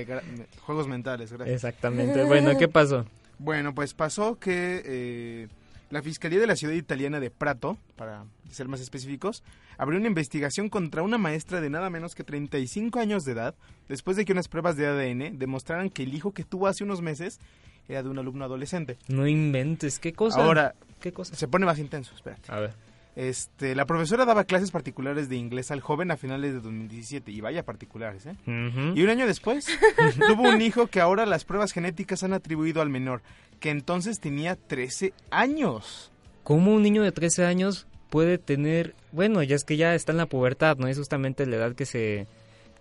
juegos 0.63 0.89
mentales, 0.89 1.33
gracias. 1.33 1.55
Exactamente, 1.55 2.25
bueno, 2.25 2.57
¿qué 2.59 2.69
pasó? 2.69 3.07
Bueno, 3.39 3.75
pues 3.75 3.95
pasó 3.95 4.39
que 4.39 4.83
eh, 4.85 5.49
la 5.91 6.03
Fiscalía 6.03 6.41
de 6.41 6.47
la 6.47 6.57
ciudad 6.57 6.75
italiana 6.75 7.21
de 7.21 7.31
Prato, 7.31 7.77
para 7.97 8.25
ser 8.51 8.69
más 8.69 8.81
específicos, 8.81 9.43
abrió 9.77 9.99
una 9.99 10.09
investigación 10.09 10.69
contra 10.69 11.03
una 11.03 11.19
maestra 11.19 11.61
de 11.61 11.71
nada 11.71 11.91
menos 11.91 12.15
que 12.15 12.25
35 12.25 12.99
años 13.01 13.25
de 13.25 13.33
edad, 13.33 13.55
después 13.89 14.17
de 14.17 14.25
que 14.25 14.33
unas 14.33 14.49
pruebas 14.49 14.77
de 14.77 14.87
ADN 14.87 15.39
demostraran 15.39 15.91
que 15.91 16.05
el 16.05 16.15
hijo 16.15 16.33
que 16.33 16.45
tuvo 16.45 16.69
hace 16.69 16.85
unos 16.85 17.03
meses 17.03 17.41
era 17.89 18.03
de 18.03 18.09
un 18.09 18.19
alumno 18.19 18.45
adolescente. 18.45 18.99
No 19.09 19.27
inventes, 19.27 19.99
¿qué 19.99 20.13
cosa? 20.13 20.43
Ahora, 20.43 20.75
¿qué 21.01 21.13
cosa? 21.13 21.35
Se 21.35 21.49
pone 21.49 21.67
más 21.67 21.79
intenso, 21.79 22.15
espérate. 22.15 22.51
A 22.53 22.61
ver. 22.61 22.75
Este, 23.21 23.75
la 23.75 23.85
profesora 23.85 24.25
daba 24.25 24.45
clases 24.45 24.71
particulares 24.71 25.29
de 25.29 25.37
inglés 25.37 25.71
al 25.71 25.83
joven 25.83 26.11
a 26.11 26.17
finales 26.17 26.55
de 26.55 26.61
2017 26.61 27.31
y 27.31 27.43
vaya 27.43 27.67
particulares, 27.67 28.25
¿eh? 28.25 28.35
Y 28.47 29.03
un 29.03 29.11
año 29.11 29.27
después 29.27 29.67
tuvo 30.27 30.45
un 30.45 30.63
hijo 30.63 30.87
que 30.87 31.03
ahora 31.03 31.27
las 31.27 31.45
pruebas 31.45 31.73
genéticas 31.73 32.23
han 32.23 32.33
atribuido 32.33 32.81
al 32.81 32.89
menor, 32.89 33.21
que 33.61 33.69
entonces 33.69 34.21
tenía 34.21 34.57
13 34.57 35.13
años. 35.31 36.11
¿Cómo 36.45 36.73
un 36.73 36.83
niño 36.83 37.03
de 37.03 37.13
13 37.13 37.45
años 37.45 37.87
puede 38.09 38.39
tener, 38.39 38.95
bueno, 39.13 39.43
ya 39.43 39.55
es 39.55 39.65
que 39.65 39.77
ya 39.77 39.95
está 39.95 40.13
en 40.13 40.19
la 40.19 40.25
pubertad, 40.25 40.79
no 40.79 40.87
es 40.87 40.97
justamente 40.97 41.45
la 41.45 41.57
edad 41.57 41.75
que 41.75 41.85
se 41.85 42.27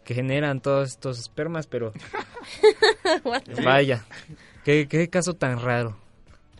que 0.06 0.14
generan 0.14 0.62
todos 0.62 0.92
estos 0.92 1.20
espermas, 1.20 1.68
pero 1.68 1.92
vaya, 3.66 4.06
qué, 4.64 4.88
qué 4.88 5.10
caso 5.10 5.34
tan 5.34 5.60
raro. 5.60 5.98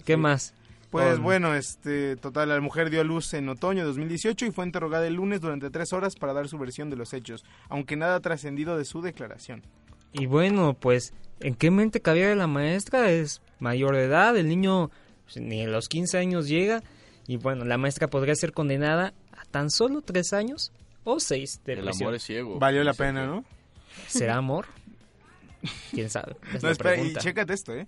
¿Qué 0.04 0.18
más? 0.18 0.54
Pues 0.92 1.14
Con- 1.16 1.24
bueno, 1.24 1.54
este, 1.56 2.16
total, 2.16 2.50
la 2.50 2.60
mujer 2.62 2.90
dio 2.90 3.02
a 3.02 3.04
luz 3.04 3.34
en 3.36 3.48
otoño 3.50 3.82
de 3.82 3.88
2018 3.88 4.48
y 4.48 4.52
fue 4.52 4.66
interrogada 4.66 5.06
el 5.06 5.14
lunes 5.14 5.40
durante 5.40 5.70
tres 5.70 5.94
horas 5.94 6.16
para 6.16 6.34
dar 6.34 6.48
su 6.48 6.58
versión 6.58 6.90
de 6.90 6.96
los 6.96 7.14
hechos, 7.14 7.46
aunque 7.70 7.96
nada 7.96 8.16
ha 8.16 8.20
trascendido 8.22 8.76
de 8.78 8.86
su 8.86 9.02
declaración. 9.02 9.62
Y 10.14 10.26
bueno, 10.26 10.74
pues, 10.74 11.14
¿en 11.42 11.54
qué 11.54 11.70
mente 11.70 12.02
cabía 12.02 12.34
la 12.36 12.48
maestra? 12.48 13.12
Es 13.12 13.42
mayor 13.60 13.96
de 13.96 14.06
edad, 14.06 14.36
el 14.36 14.48
niño 14.50 14.90
pues, 15.26 15.38
ni 15.38 15.64
a 15.64 15.68
los 15.68 15.88
15 15.88 16.18
años 16.18 16.48
llega. 16.48 16.82
Y 17.28 17.38
bueno, 17.38 17.64
la 17.66 17.78
maestra 17.78 18.08
podría 18.08 18.34
ser 18.34 18.52
condenada 18.54 19.14
a 19.38 19.46
tan 19.46 19.70
solo 19.70 20.02
3 20.02 20.34
años 20.34 20.72
o 21.04 21.20
6 21.20 21.62
de 21.66 21.74
El 21.74 21.80
prisión. 21.84 22.08
amor 22.08 22.16
es 22.16 22.24
ciego. 22.24 22.58
Valió 22.58 22.84
la 22.84 22.94
pena, 22.96 23.28
¿no? 23.28 23.46
¿Será 24.08 24.38
amor? 24.38 24.66
¿Quién 25.92 26.10
sabe? 26.10 26.36
Es 26.56 26.64
No, 26.64 26.70
espera, 26.72 26.94
y 26.96 26.98
pregunta. 26.98 27.20
chécate 27.20 27.54
esto, 27.54 27.76
¿eh? 27.76 27.86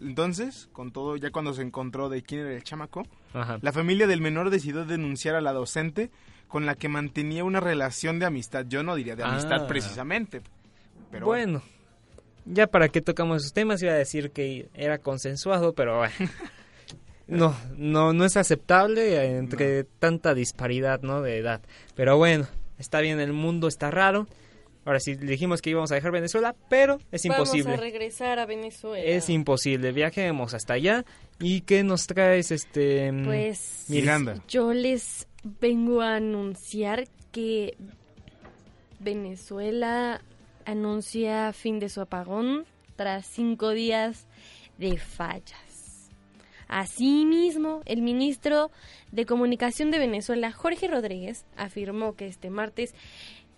Entonces, 0.00 0.68
con 0.72 0.92
todo, 0.92 1.16
ya 1.16 1.30
cuando 1.30 1.52
se 1.54 1.62
encontró 1.62 2.08
de 2.08 2.22
quién 2.22 2.42
era 2.42 2.52
el 2.54 2.62
chamaco, 2.62 3.06
Ajá. 3.32 3.58
la 3.62 3.72
familia 3.72 4.06
del 4.06 4.20
menor 4.20 4.50
decidió 4.50 4.84
denunciar 4.84 5.34
a 5.34 5.40
la 5.40 5.52
docente 5.52 6.10
con 6.46 6.66
la 6.66 6.74
que 6.76 6.88
mantenía 6.88 7.44
una 7.44 7.60
relación 7.60 8.18
de 8.18 8.26
amistad. 8.26 8.64
Yo 8.68 8.82
no 8.82 8.94
diría 8.94 9.16
de 9.16 9.24
amistad 9.24 9.64
Ah. 9.64 9.66
precisamente. 9.66 10.40
Pero 11.10 11.26
bueno, 11.26 11.62
ya 12.44 12.66
para 12.66 12.88
qué 12.88 13.00
tocamos 13.00 13.38
esos 13.42 13.52
temas, 13.52 13.82
iba 13.82 13.92
a 13.92 13.96
decir 13.96 14.30
que 14.30 14.68
era 14.74 14.98
consensuado, 14.98 15.72
pero 15.74 15.98
bueno. 15.98 16.14
No, 17.30 17.54
no, 17.76 18.14
no 18.14 18.24
es 18.24 18.38
aceptable 18.38 19.36
entre 19.36 19.84
tanta 19.84 20.32
disparidad, 20.32 21.02
¿no? 21.02 21.20
De 21.20 21.36
edad. 21.36 21.60
Pero 21.94 22.16
bueno, 22.16 22.46
está 22.78 23.00
bien, 23.00 23.20
el 23.20 23.34
mundo 23.34 23.68
está 23.68 23.90
raro. 23.90 24.26
Ahora 24.88 25.00
sí, 25.00 25.16
dijimos 25.16 25.60
que 25.60 25.68
íbamos 25.68 25.92
a 25.92 25.96
dejar 25.96 26.12
Venezuela, 26.12 26.56
pero 26.70 26.98
es 27.12 27.22
Vamos 27.28 27.48
imposible. 27.48 27.74
a 27.74 27.76
regresar 27.76 28.38
a 28.38 28.46
Venezuela. 28.46 29.04
Es 29.04 29.28
imposible. 29.28 29.92
Viajemos 29.92 30.54
hasta 30.54 30.72
allá. 30.72 31.04
¿Y 31.38 31.60
qué 31.60 31.82
nos 31.84 32.06
traes, 32.06 32.50
este? 32.50 33.12
mm, 33.12 33.24
Pues 33.26 33.84
Miranda. 33.88 34.42
yo 34.48 34.72
les 34.72 35.28
vengo 35.60 36.00
a 36.00 36.14
anunciar 36.16 37.06
que 37.32 37.76
Venezuela 38.98 40.22
anuncia 40.64 41.52
fin 41.52 41.78
de 41.80 41.90
su 41.90 42.00
apagón 42.00 42.64
tras 42.96 43.26
cinco 43.26 43.70
días 43.72 44.26
de 44.78 44.96
fallas. 44.96 46.10
Asimismo, 46.66 47.80
el 47.86 48.02
ministro 48.02 48.70
de 49.10 49.24
Comunicación 49.24 49.90
de 49.90 49.98
Venezuela, 49.98 50.52
Jorge 50.52 50.86
Rodríguez, 50.88 51.46
afirmó 51.56 52.14
que 52.14 52.26
este 52.26 52.50
martes 52.50 52.94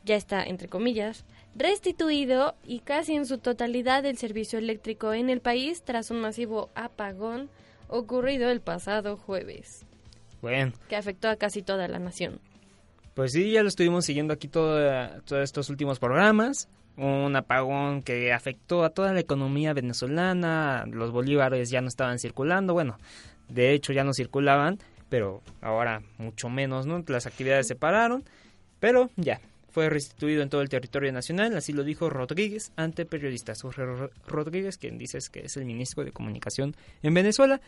ya 0.05 0.17
está, 0.17 0.43
entre 0.43 0.69
comillas, 0.69 1.25
restituido 1.55 2.55
y 2.65 2.81
casi 2.81 3.15
en 3.15 3.27
su 3.27 3.39
totalidad 3.39 4.05
el 4.07 4.17
servicio 4.19 4.59
eléctrico 4.59 5.13
en 5.15 5.31
el 5.31 5.41
país 5.41 5.83
tras 5.83 6.11
un 6.11 6.21
masivo 6.21 6.71
apagón 6.75 7.49
ocurrido 7.89 8.51
el 8.51 8.61
pasado 8.61 9.17
jueves, 9.17 9.85
Bueno, 10.43 10.73
que 10.89 10.97
afectó 10.97 11.29
a 11.29 11.37
casi 11.37 11.63
toda 11.63 11.87
la 11.89 11.99
nación. 11.99 12.41
pues 13.15 13.33
sí, 13.33 13.51
ya 13.53 13.63
lo 13.63 13.69
estuvimos 13.69 14.05
siguiendo 14.05 14.33
aquí 14.33 14.49
todo- 14.49 15.21
todos 15.23 15.43
estos 15.43 15.69
últimos 15.71 15.99
programas. 15.99 16.69
Un 16.97 17.35
apagón 17.37 18.03
que 18.03 18.33
afectó 18.33 18.85
a 18.85 18.91
toda 18.91 19.13
la 19.13 19.21
economía 19.21 19.73
venezolana. 19.73 20.85
Los 20.91 21.11
bolívares 21.13 21.71
ya 21.71 21.81
no 21.81 21.89
estaban 21.89 22.19
circulando. 22.19 22.73
Bueno, 22.75 22.99
de 23.49 23.73
hecho 23.73 23.93
ya 23.93 24.05
no 24.05 24.13
circulaban, 24.13 24.79
pero 25.09 25.43
ahora 25.63 26.03
mucho 26.19 26.49
menos, 26.49 26.87
¿no? 26.87 27.03
Las 27.09 27.27
actividades 27.27 27.67
se 27.69 27.75
pararon, 27.75 28.25
pero 28.81 29.09
ya. 29.17 29.41
Fue 29.71 29.89
restituido 29.89 30.43
en 30.43 30.49
todo 30.51 30.63
el 30.63 30.69
territorio 30.69 31.13
nacional, 31.13 31.57
así 31.57 31.73
lo 31.73 31.85
dijo 31.85 32.11
Rodríguez 32.11 32.73
ante 32.77 33.07
periodistas. 33.07 33.63
Jorge 33.63 33.85
Ro- 33.85 34.11
Rodríguez, 34.27 34.79
quien 34.79 34.99
dices 34.99 35.31
que 35.31 35.41
es 35.47 35.57
el 35.57 35.65
ministro 35.65 36.05
de 36.05 36.13
Comunicación 36.13 36.75
en 37.03 37.15
Venezuela. 37.15 37.61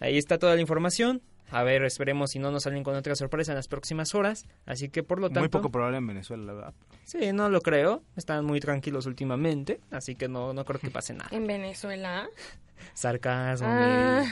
Ahí 0.00 0.18
está 0.18 0.38
toda 0.38 0.54
la 0.54 0.60
información. 0.60 1.22
A 1.50 1.62
ver, 1.64 1.84
esperemos 1.84 2.30
si 2.30 2.38
no 2.38 2.50
nos 2.50 2.62
salen 2.62 2.82
con 2.82 2.94
otra 2.94 3.14
sorpresa 3.14 3.52
en 3.52 3.56
las 3.56 3.68
próximas 3.68 4.14
horas. 4.14 4.46
Así 4.64 4.88
que 4.88 5.02
por 5.02 5.20
lo 5.20 5.28
tanto... 5.28 5.40
muy 5.40 5.48
poco 5.50 5.70
probable 5.70 5.98
en 5.98 6.06
Venezuela, 6.06 6.44
la 6.44 6.52
verdad. 6.54 6.74
Sí, 7.04 7.32
no 7.32 7.50
lo 7.50 7.60
creo. 7.60 8.02
Están 8.16 8.44
muy 8.46 8.58
tranquilos 8.58 9.04
últimamente. 9.06 9.80
Así 9.90 10.14
que 10.16 10.28
no, 10.28 10.54
no 10.54 10.64
creo 10.64 10.80
que 10.80 10.90
pase 10.90 11.12
nada. 11.12 11.28
En 11.30 11.46
Venezuela. 11.46 12.26
Sarcasmo. 12.94 13.68
Ah. 13.70 14.24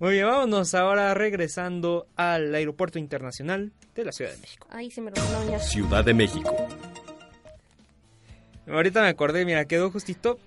Muy 0.00 0.12
bien, 0.14 0.26
vámonos 0.26 0.74
ahora 0.74 1.12
regresando 1.14 2.06
al 2.16 2.54
Aeropuerto 2.54 2.98
Internacional 2.98 3.72
de 3.94 4.04
la 4.04 4.12
Ciudad 4.12 4.32
de 4.32 4.38
México. 4.38 4.66
Ay, 4.70 4.90
se 4.90 5.00
me 5.00 5.10
ya. 5.50 5.58
Ciudad 5.58 6.04
de 6.04 6.14
México. 6.14 6.54
Ahorita 8.68 9.02
me 9.02 9.08
acordé, 9.08 9.44
mira, 9.44 9.64
quedó 9.66 9.90
justito 9.90 10.38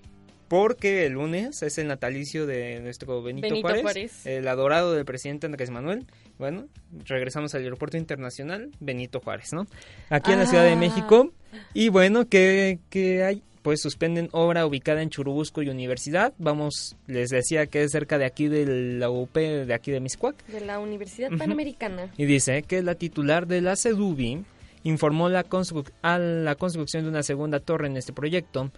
porque 0.49 1.05
el 1.05 1.13
lunes 1.13 1.61
es 1.61 1.77
el 1.77 1.87
natalicio 1.87 2.45
de 2.47 2.79
nuestro 2.81 3.21
Benito, 3.21 3.47
Benito 3.47 3.61
Juárez, 3.61 3.81
Juárez. 3.83 4.25
el 4.25 4.47
adorado 4.47 4.93
del 4.93 5.05
presidente 5.05 5.45
Andrés 5.45 5.69
Manuel. 5.69 6.05
Bueno, 6.37 6.67
regresamos 7.05 7.53
al 7.55 7.61
Aeropuerto 7.61 7.97
Internacional 7.97 8.71
Benito 8.79 9.19
Juárez, 9.19 9.53
¿no? 9.53 9.67
Aquí 10.09 10.31
en 10.31 10.39
la 10.39 10.47
Ciudad 10.47 10.63
de 10.63 10.71
Ah. 10.71 10.75
México. 10.75 11.31
Y 11.73 11.89
bueno, 11.89 12.27
que, 12.27 12.79
que 12.89 13.23
hay, 13.23 13.43
pues 13.61 13.81
suspenden 13.81 14.29
obra 14.31 14.65
ubicada 14.65 15.01
en 15.01 15.09
Churubusco 15.09 15.61
y 15.61 15.69
Universidad. 15.69 16.33
Vamos, 16.37 16.95
les 17.07 17.29
decía 17.29 17.67
que 17.67 17.83
es 17.83 17.91
cerca 17.91 18.17
de 18.17 18.25
aquí 18.25 18.47
de 18.47 18.65
la 18.97 19.09
UP, 19.09 19.33
de 19.33 19.73
aquí 19.73 19.91
de 19.91 19.99
Miscuac. 19.99 20.45
De 20.47 20.61
la 20.61 20.79
Universidad. 20.79 21.29
Panamericana. 21.37 22.11
Y 22.17 22.25
dice 22.25 22.63
que 22.63 22.81
la 22.81 22.95
titular 22.95 23.47
de 23.47 23.61
la 23.61 23.75
CEDUBI 23.75 24.43
informó 24.83 25.29
la, 25.29 25.45
a 26.01 26.17
la 26.17 26.55
construcción 26.55 27.03
de 27.03 27.09
una 27.09 27.23
segunda 27.23 27.59
torre 27.59 27.87
en 27.87 27.97
este 27.97 28.13
proyecto. 28.13 28.71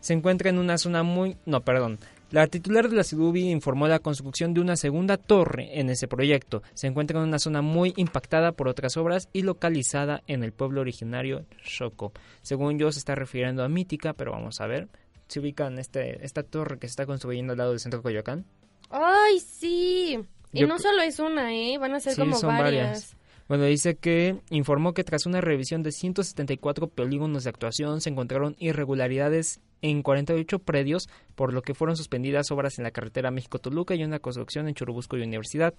Se 0.00 0.12
encuentra 0.12 0.50
en 0.50 0.58
una 0.58 0.78
zona 0.78 1.02
muy... 1.02 1.36
No, 1.46 1.62
perdón. 1.62 1.98
La 2.32 2.48
titular 2.48 2.88
de 2.88 2.96
la 2.96 3.04
CEDUBI 3.04 3.50
informó 3.50 3.86
la 3.86 4.00
construcción 4.00 4.52
de 4.52 4.60
una 4.60 4.76
segunda 4.76 5.16
torre 5.16 5.78
en 5.78 5.90
ese 5.90 6.08
proyecto. 6.08 6.62
Se 6.74 6.88
encuentra 6.88 7.20
en 7.20 7.28
una 7.28 7.38
zona 7.38 7.62
muy 7.62 7.92
impactada 7.96 8.50
por 8.50 8.66
otras 8.66 8.96
obras 8.96 9.28
y 9.32 9.42
localizada 9.42 10.22
en 10.26 10.42
el 10.42 10.52
pueblo 10.52 10.80
originario 10.80 11.46
Xoco. 11.62 12.12
Según 12.42 12.78
yo 12.80 12.90
se 12.90 12.98
está 12.98 13.14
refiriendo 13.14 13.62
a 13.62 13.68
Mítica, 13.68 14.12
pero 14.12 14.32
vamos 14.32 14.60
a 14.60 14.66
ver. 14.66 14.88
Se 15.28 15.38
ubica 15.38 15.68
en 15.68 15.78
este, 15.78 16.24
esta 16.24 16.42
torre 16.42 16.78
que 16.80 16.88
se 16.88 16.92
está 16.92 17.06
construyendo 17.06 17.52
al 17.52 17.58
lado 17.58 17.70
del 17.70 17.80
centro 17.80 18.00
de 18.00 18.02
Coyoacán. 18.02 18.44
¡Ay, 18.90 19.38
sí! 19.38 20.18
Y 20.52 20.64
no 20.64 20.78
solo 20.80 21.02
es 21.02 21.20
una, 21.20 21.54
¿eh? 21.54 21.78
Van 21.78 21.94
a 21.94 22.00
ser 22.00 22.14
Sí, 22.14 22.20
como 22.20 22.36
son 22.36 22.56
varias. 22.56 22.86
varias. 22.86 23.16
Bueno, 23.48 23.64
dice 23.64 23.94
que 23.96 24.40
informó 24.50 24.94
que 24.94 25.04
tras 25.04 25.26
una 25.26 25.40
revisión 25.40 25.84
de 25.84 25.92
174 25.92 26.88
polígonos 26.88 27.44
de 27.44 27.50
actuación 27.50 28.00
se 28.00 28.10
encontraron 28.10 28.56
irregularidades 28.58 29.60
en 29.90 30.02
48 30.02 30.58
predios, 30.58 31.08
por 31.34 31.52
lo 31.52 31.62
que 31.62 31.74
fueron 31.74 31.96
suspendidas 31.96 32.50
obras 32.50 32.78
en 32.78 32.84
la 32.84 32.90
carretera 32.90 33.30
México-Toluca 33.30 33.94
y 33.94 34.04
una 34.04 34.18
construcción 34.18 34.68
en 34.68 34.74
Churubusco 34.74 35.16
y 35.16 35.22
Universidad. 35.22 35.74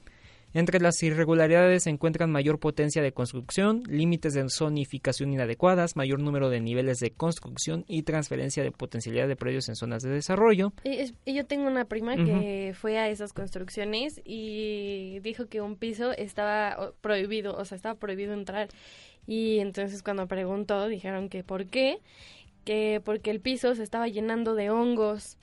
Entre 0.53 0.79
las 0.79 1.03
irregularidades 1.03 1.83
se 1.83 1.89
encuentran 1.89 2.31
mayor 2.31 2.57
potencia 2.59 3.01
de 3.01 3.11
construcción, 3.11 3.83
límites 3.87 4.33
de 4.33 4.45
zonificación 4.49 5.33
inadecuadas, 5.33 5.97
mayor 5.97 6.21
número 6.21 6.49
de 6.49 6.61
niveles 6.61 6.99
de 6.99 7.11
construcción 7.11 7.83
y 7.87 8.03
transferencia 8.03 8.63
de 8.63 8.71
potencialidad 8.71 9.27
de 9.27 9.35
predios 9.35 9.67
en 9.67 9.75
zonas 9.75 10.03
de 10.03 10.09
desarrollo. 10.09 10.71
Y, 10.85 11.13
yo 11.33 11.45
tengo 11.45 11.67
una 11.67 11.85
prima 11.85 12.15
que 12.15 12.73
fue 12.79 12.97
a 12.97 13.09
esas 13.09 13.33
construcciones 13.33 14.21
y 14.23 15.19
dijo 15.19 15.47
que 15.47 15.59
un 15.59 15.75
piso 15.75 16.13
estaba 16.13 16.93
prohibido, 17.01 17.53
o 17.57 17.65
sea, 17.65 17.75
estaba 17.75 17.95
prohibido 17.95 18.33
entrar. 18.33 18.69
Y 19.27 19.59
entonces 19.59 20.01
cuando 20.01 20.27
preguntó 20.27 20.87
dijeron 20.87 21.27
que 21.27 21.43
por 21.43 21.65
qué, 21.65 21.99
que 22.67 23.01
porque 23.01 23.31
el 23.31 23.39
piso 23.39 23.73
se 23.75 23.83
estaba 23.83 24.09
llenando 24.09 24.53
de 24.53 24.69
hongos 24.69 25.37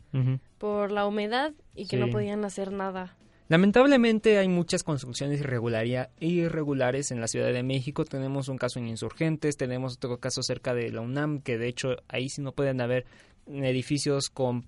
por 0.59 0.93
la 0.93 1.07
humedad 1.07 1.55
y 1.75 1.87
que 1.87 1.97
no 1.97 2.11
podían 2.11 2.45
hacer 2.45 2.71
nada. 2.71 3.17
Lamentablemente 3.49 4.37
hay 4.37 4.47
muchas 4.47 4.85
construcciones 4.85 5.41
irregulares 5.41 7.11
en 7.11 7.21
la 7.23 7.27
Ciudad 7.27 7.51
de 7.51 7.63
México. 7.63 8.05
Tenemos 8.05 8.49
un 8.49 8.59
caso 8.59 8.79
en 8.79 8.89
Insurgentes, 8.89 9.57
tenemos 9.57 9.95
otro 9.95 10.19
caso 10.19 10.43
cerca 10.43 10.75
de 10.75 10.93
la 10.93 11.01
UNAM, 11.01 11.41
que 11.41 11.57
de 11.57 11.69
hecho 11.69 11.97
ahí 12.09 12.29
sí 12.29 12.43
no 12.43 12.53
pueden 12.53 12.83
haber 12.83 13.07
edificios 13.47 14.29
con 14.29 14.67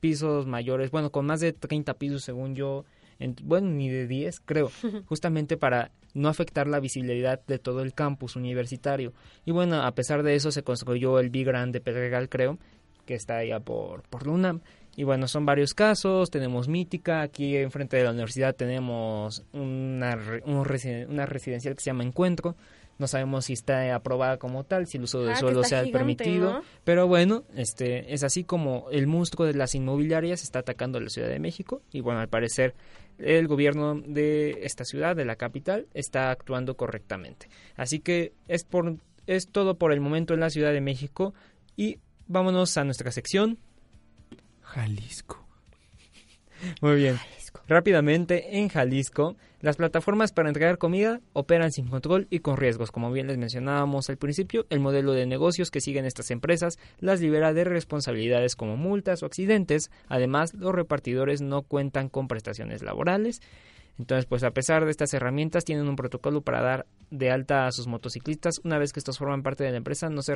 pisos 0.00 0.46
mayores, 0.46 0.90
bueno, 0.90 1.12
con 1.12 1.26
más 1.26 1.38
de 1.38 1.52
30 1.52 1.94
pisos 1.94 2.24
según 2.24 2.56
yo, 2.56 2.84
en- 3.18 3.36
bueno, 3.42 3.68
ni 3.70 3.88
de 3.88 4.06
10 4.06 4.40
creo, 4.44 4.70
justamente 5.06 5.56
para 5.56 5.90
no 6.14 6.28
afectar 6.28 6.66
la 6.68 6.78
visibilidad 6.80 7.40
de 7.46 7.58
todo 7.58 7.82
el 7.82 7.92
campus 7.92 8.36
universitario. 8.36 9.12
Y 9.44 9.50
bueno, 9.50 9.82
a 9.82 9.92
pesar 9.94 10.22
de 10.22 10.34
eso 10.36 10.52
se 10.52 10.62
construyó 10.62 11.18
el 11.18 11.30
Big 11.30 11.46
Grand 11.46 11.72
de 11.72 11.80
Pedregal, 11.80 12.28
creo, 12.28 12.58
que 13.04 13.14
está 13.14 13.38
allá 13.38 13.60
por, 13.60 14.02
por 14.04 14.26
la 14.26 14.32
UNAM. 14.32 14.60
Y 14.96 15.02
bueno, 15.02 15.26
son 15.26 15.44
varios 15.44 15.74
casos, 15.74 16.30
tenemos 16.30 16.68
Mítica, 16.68 17.22
aquí 17.22 17.56
enfrente 17.56 17.96
de 17.96 18.04
la 18.04 18.12
universidad 18.12 18.54
tenemos 18.54 19.42
una, 19.52 20.14
re- 20.14 20.42
un 20.46 20.64
residen- 20.64 21.08
una 21.08 21.26
residencial 21.26 21.74
que 21.74 21.80
se 21.82 21.90
llama 21.90 22.04
Encuentro, 22.04 22.54
no 22.96 23.08
sabemos 23.08 23.46
si 23.46 23.54
está 23.54 23.92
aprobada 23.92 24.36
como 24.36 24.62
tal, 24.62 24.86
si 24.86 24.98
el 24.98 25.02
uso 25.02 25.20
del 25.22 25.30
Ah, 25.32 25.36
suelo 25.36 25.64
sea 25.64 25.82
permitido, 25.90 26.52
¿no? 26.52 26.62
pero 26.84 27.08
bueno, 27.08 27.42
este 27.56 28.14
es 28.14 28.22
así 28.22 28.44
como 28.44 28.86
el 28.92 29.08
monstruo 29.08 29.48
de 29.48 29.54
las 29.54 29.74
inmobiliarias 29.74 30.44
está 30.44 30.60
atacando 30.60 30.98
a 30.98 31.00
la 31.00 31.08
Ciudad 31.08 31.28
de 31.28 31.40
México 31.40 31.82
y 31.90 32.00
bueno, 32.00 32.20
al 32.20 32.28
parecer 32.28 32.72
el 33.18 33.46
gobierno 33.46 33.94
de 33.94 34.60
esta 34.62 34.84
ciudad, 34.84 35.16
de 35.16 35.24
la 35.24 35.36
capital, 35.36 35.86
está 35.94 36.30
actuando 36.30 36.76
correctamente. 36.76 37.48
Así 37.76 38.00
que 38.00 38.32
es 38.48 38.64
por 38.64 38.96
es 39.26 39.48
todo 39.48 39.78
por 39.78 39.92
el 39.92 40.00
momento 40.00 40.34
en 40.34 40.40
la 40.40 40.50
Ciudad 40.50 40.72
de 40.72 40.82
México 40.82 41.32
y 41.76 41.98
vámonos 42.26 42.76
a 42.76 42.84
nuestra 42.84 43.10
sección 43.10 43.58
Jalisco. 44.60 45.46
Muy 46.80 46.96
bien. 46.96 47.18
Jalisco. 47.54 47.68
Rápidamente, 47.68 48.58
en 48.58 48.68
Jalisco, 48.68 49.36
las 49.60 49.76
plataformas 49.76 50.32
para 50.32 50.48
entregar 50.48 50.78
comida 50.78 51.20
operan 51.32 51.72
sin 51.72 51.88
control 51.88 52.26
y 52.30 52.40
con 52.40 52.56
riesgos. 52.56 52.90
Como 52.90 53.10
bien 53.12 53.26
les 53.26 53.38
mencionábamos 53.38 54.10
al 54.10 54.16
principio, 54.16 54.66
el 54.70 54.80
modelo 54.80 55.12
de 55.12 55.26
negocios 55.26 55.70
que 55.70 55.80
siguen 55.80 56.04
estas 56.04 56.30
empresas 56.30 56.78
las 56.98 57.20
libera 57.20 57.52
de 57.52 57.64
responsabilidades 57.64 58.56
como 58.56 58.76
multas 58.76 59.22
o 59.22 59.26
accidentes. 59.26 59.90
Además, 60.08 60.54
los 60.54 60.74
repartidores 60.74 61.40
no 61.40 61.62
cuentan 61.62 62.08
con 62.08 62.28
prestaciones 62.28 62.82
laborales. 62.82 63.40
Entonces, 63.98 64.26
pues 64.26 64.42
a 64.42 64.50
pesar 64.50 64.84
de 64.84 64.90
estas 64.90 65.14
herramientas, 65.14 65.64
tienen 65.64 65.88
un 65.88 65.96
protocolo 65.96 66.40
para 66.40 66.60
dar 66.62 66.86
de 67.10 67.30
alta 67.30 67.66
a 67.66 67.72
sus 67.72 67.86
motociclistas. 67.86 68.60
Una 68.64 68.78
vez 68.78 68.92
que 68.92 68.98
estos 68.98 69.18
forman 69.18 69.42
parte 69.42 69.62
de 69.62 69.70
la 69.70 69.76
empresa, 69.76 70.08
no 70.10 70.22
se 70.22 70.34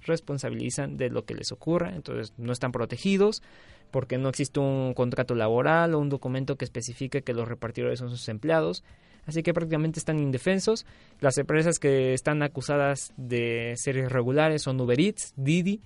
responsabilizan 0.00 0.96
de 0.96 1.10
lo 1.10 1.24
que 1.24 1.34
les 1.34 1.52
ocurra. 1.52 1.94
Entonces, 1.94 2.32
no 2.38 2.52
están 2.52 2.72
protegidos 2.72 3.42
porque 3.90 4.18
no 4.18 4.28
existe 4.28 4.58
un 4.58 4.94
contrato 4.94 5.34
laboral 5.34 5.94
o 5.94 5.98
un 5.98 6.08
documento 6.08 6.56
que 6.56 6.64
especifique 6.64 7.22
que 7.22 7.34
los 7.34 7.46
repartidores 7.46 7.98
son 7.98 8.10
sus 8.10 8.28
empleados. 8.28 8.82
Así 9.26 9.42
que 9.42 9.54
prácticamente 9.54 9.98
están 9.98 10.18
indefensos. 10.18 10.86
Las 11.20 11.38
empresas 11.38 11.78
que 11.78 12.14
están 12.14 12.42
acusadas 12.42 13.12
de 13.16 13.74
ser 13.76 13.96
irregulares 13.96 14.62
son 14.62 14.80
Uber 14.80 15.00
Eats, 15.00 15.32
Didi, 15.36 15.80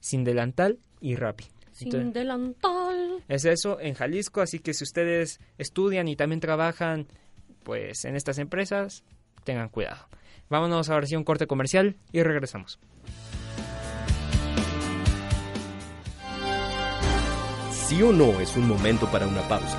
Sin 0.00 0.24
Delantal 0.24 0.78
y 1.00 1.16
Rappi. 1.16 1.44
Sin 1.72 2.12
delantal. 2.12 2.83
Es 3.28 3.44
eso 3.44 3.80
en 3.80 3.94
Jalisco, 3.94 4.40
así 4.40 4.58
que 4.58 4.74
si 4.74 4.84
ustedes 4.84 5.40
estudian 5.58 6.08
y 6.08 6.16
también 6.16 6.40
trabajan 6.40 7.06
pues 7.62 8.04
en 8.04 8.14
estas 8.14 8.38
empresas, 8.38 9.04
tengan 9.44 9.68
cuidado. 9.68 10.06
Vámonos 10.48 10.90
ahora 10.90 11.06
sí 11.06 11.14
a 11.14 11.18
un 11.18 11.24
corte 11.24 11.46
comercial 11.46 11.96
y 12.12 12.22
regresamos. 12.22 12.78
Sí 17.72 18.02
o 18.02 18.12
no 18.12 18.40
es 18.40 18.56
un 18.56 18.68
momento 18.68 19.10
para 19.10 19.26
una 19.26 19.42
pausa. 19.48 19.78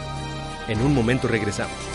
En 0.68 0.82
un 0.82 0.94
momento 0.94 1.28
regresamos. 1.28 1.95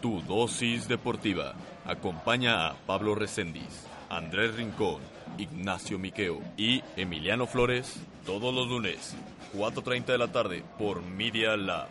tu 0.00 0.20
dosis 0.22 0.88
deportiva. 0.88 1.54
Acompaña 1.84 2.68
a 2.68 2.74
Pablo 2.86 3.14
Recendis, 3.14 3.86
Andrés 4.08 4.54
Rincón, 4.54 5.00
Ignacio 5.38 5.98
Miqueo 5.98 6.40
y 6.56 6.82
Emiliano 6.96 7.46
Flores 7.46 8.00
todos 8.26 8.54
los 8.54 8.68
lunes, 8.68 9.14
4.30 9.54 10.04
de 10.06 10.18
la 10.18 10.28
tarde 10.28 10.62
por 10.78 11.02
Media 11.02 11.56
Lab. 11.56 11.88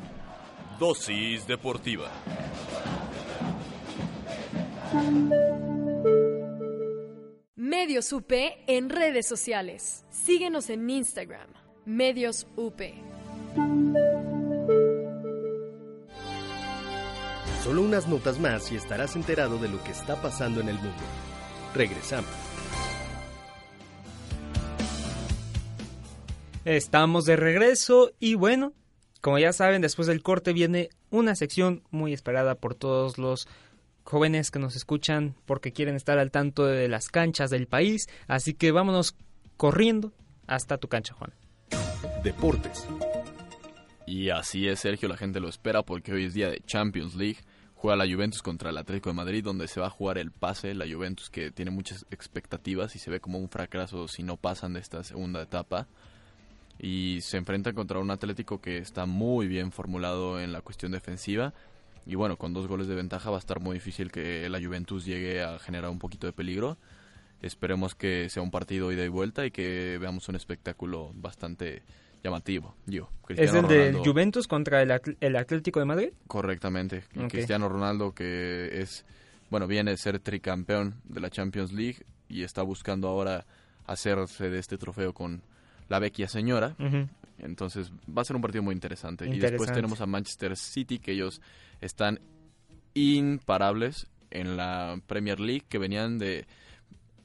Dosis 0.80 1.46
deportiva. 1.48 2.10
Medios 7.56 8.14
UP 8.14 8.32
en 8.68 8.90
redes 8.90 9.28
sociales. 9.28 10.06
Síguenos 10.10 10.70
en 10.70 10.90
Instagram. 10.90 11.50
Medios 11.86 12.48
UP. 12.56 12.82
Solo 17.70 17.84
unas 17.84 18.08
notas 18.08 18.40
más 18.40 18.72
y 18.72 18.78
estarás 18.78 19.16
enterado 19.16 19.60
de 19.60 19.70
lo 19.70 19.84
que 19.84 19.92
está 19.92 20.20
pasando 20.20 20.60
en 20.60 20.70
el 20.70 20.76
mundo. 20.78 21.04
Regresamos. 21.76 22.32
Estamos 26.66 27.26
de 27.26 27.36
regreso 27.36 28.12
y 28.20 28.34
bueno, 28.34 28.74
como 29.22 29.38
ya 29.38 29.54
saben, 29.54 29.84
después 29.84 30.08
del 30.08 30.24
corte 30.24 30.52
viene 30.52 30.90
una 31.12 31.36
sección 31.36 31.84
muy 31.92 32.12
esperada 32.12 32.56
por 32.56 32.74
todos 32.74 33.20
los 33.20 33.48
jóvenes 34.02 34.50
que 34.50 34.58
nos 34.58 34.76
escuchan 34.76 35.36
porque 35.46 35.72
quieren 35.72 35.96
estar 35.96 36.18
al 36.18 36.32
tanto 36.32 36.66
de 36.66 36.88
las 36.88 37.10
canchas 37.10 37.52
del 37.52 37.68
país, 37.68 38.08
así 38.28 38.56
que 38.56 38.72
vámonos 38.72 39.16
corriendo 39.58 40.12
hasta 40.48 40.80
tu 40.80 40.88
cancha, 40.88 41.14
Juan. 41.14 41.36
Deportes. 42.24 42.88
Y 44.08 44.32
así 44.32 44.68
es, 44.68 44.80
Sergio, 44.80 45.08
la 45.08 45.18
gente 45.18 45.40
lo 45.40 45.48
espera 45.48 45.84
porque 45.84 46.12
hoy 46.12 46.26
es 46.26 46.34
día 46.34 46.50
de 46.50 46.62
Champions 46.66 47.14
League. 47.14 47.38
Juega 47.82 47.96
la 47.96 48.14
Juventus 48.14 48.42
contra 48.42 48.72
el 48.72 48.78
Atlético 48.78 49.10
de 49.10 49.14
Madrid, 49.14 49.42
donde 49.42 49.70
se 49.70 49.80
va 49.80 49.88
a 49.88 49.90
jugar 49.90 50.18
el 50.18 50.32
pase. 50.32 50.76
La 50.76 50.86
Juventus 50.86 51.30
que 51.30 51.50
tiene 51.50 51.72
muchas 51.72 52.06
expectativas 52.12 52.94
y 52.98 53.00
se 53.00 53.10
ve 53.10 53.22
como 53.22 53.40
un 53.40 53.48
fracaso 53.48 54.10
si 54.10 54.22
no 54.22 54.36
pasan 54.36 54.74
de 54.74 54.82
esta 54.82 55.02
segunda 55.06 55.42
etapa. 55.42 55.88
Y 56.78 57.20
se 57.22 57.38
enfrentan 57.38 57.76
contra 57.76 58.00
un 58.00 58.12
Atlético 58.12 58.60
que 58.60 58.80
está 58.80 59.06
muy 59.06 59.48
bien 59.48 59.72
formulado 59.72 60.42
en 60.42 60.52
la 60.52 60.60
cuestión 60.60 60.92
defensiva. 60.92 61.54
Y 62.06 62.16
bueno, 62.16 62.36
con 62.36 62.54
dos 62.54 62.68
goles 62.68 62.90
de 62.90 62.96
ventaja 62.96 63.30
va 63.30 63.38
a 63.38 63.40
estar 63.40 63.62
muy 63.62 63.76
difícil 63.76 64.12
que 64.12 64.50
la 64.50 64.62
Juventus 64.62 65.06
llegue 65.06 65.42
a 65.42 65.58
generar 65.58 65.90
un 65.90 66.00
poquito 66.00 66.28
de 66.28 66.34
peligro. 66.34 66.78
Esperemos 67.42 67.96
que 67.96 68.28
sea 68.28 68.44
un 68.44 68.52
partido 68.52 68.92
ida 68.92 69.06
y 69.06 69.08
vuelta 69.08 69.46
y 69.46 69.52
que 69.52 69.98
veamos 70.02 70.28
un 70.28 70.36
espectáculo 70.36 71.12
bastante 71.14 71.84
llamativo. 72.24 72.76
Yo, 72.86 73.10
¿Es 73.30 73.54
el 73.54 73.68
de 73.68 73.94
Juventus 73.94 74.48
contra 74.48 74.82
el, 74.82 75.36
Atlético 75.36 75.80
de 75.80 75.86
Madrid? 75.86 76.10
Correctamente. 76.28 77.04
Cristiano 77.30 77.70
Ronaldo 77.70 78.14
que 78.14 78.82
es, 78.82 79.06
bueno, 79.50 79.68
viene 79.68 79.92
a 79.92 79.98
ser 79.98 80.20
tricampeón 80.20 80.96
de 81.06 81.20
la 81.20 81.30
Champions 81.30 81.72
League 81.72 81.98
y 82.28 82.44
está 82.44 82.62
buscando 82.64 83.08
ahora 83.08 83.46
hacerse 83.86 84.50
de 84.50 84.60
este 84.60 84.78
trofeo 84.78 85.14
con 85.14 85.42
la 85.88 86.00
vecchia 86.00 86.28
señora. 86.28 86.76
Entonces 87.40 87.92
va 88.06 88.22
a 88.22 88.26
ser 88.26 88.36
un 88.36 88.42
partido 88.42 88.64
muy 88.64 88.74
interesante. 88.74 89.28
Y 89.28 89.40
después 89.40 89.72
tenemos 89.72 90.02
a 90.02 90.06
Manchester 90.06 90.56
City 90.58 91.00
que 91.00 91.14
ellos 91.14 91.42
están 91.82 92.20
imparables 92.94 94.08
en 94.32 94.58
la 94.58 95.00
Premier 95.08 95.40
League 95.40 95.64
que 95.68 95.78
venían 95.78 96.20
de 96.20 96.46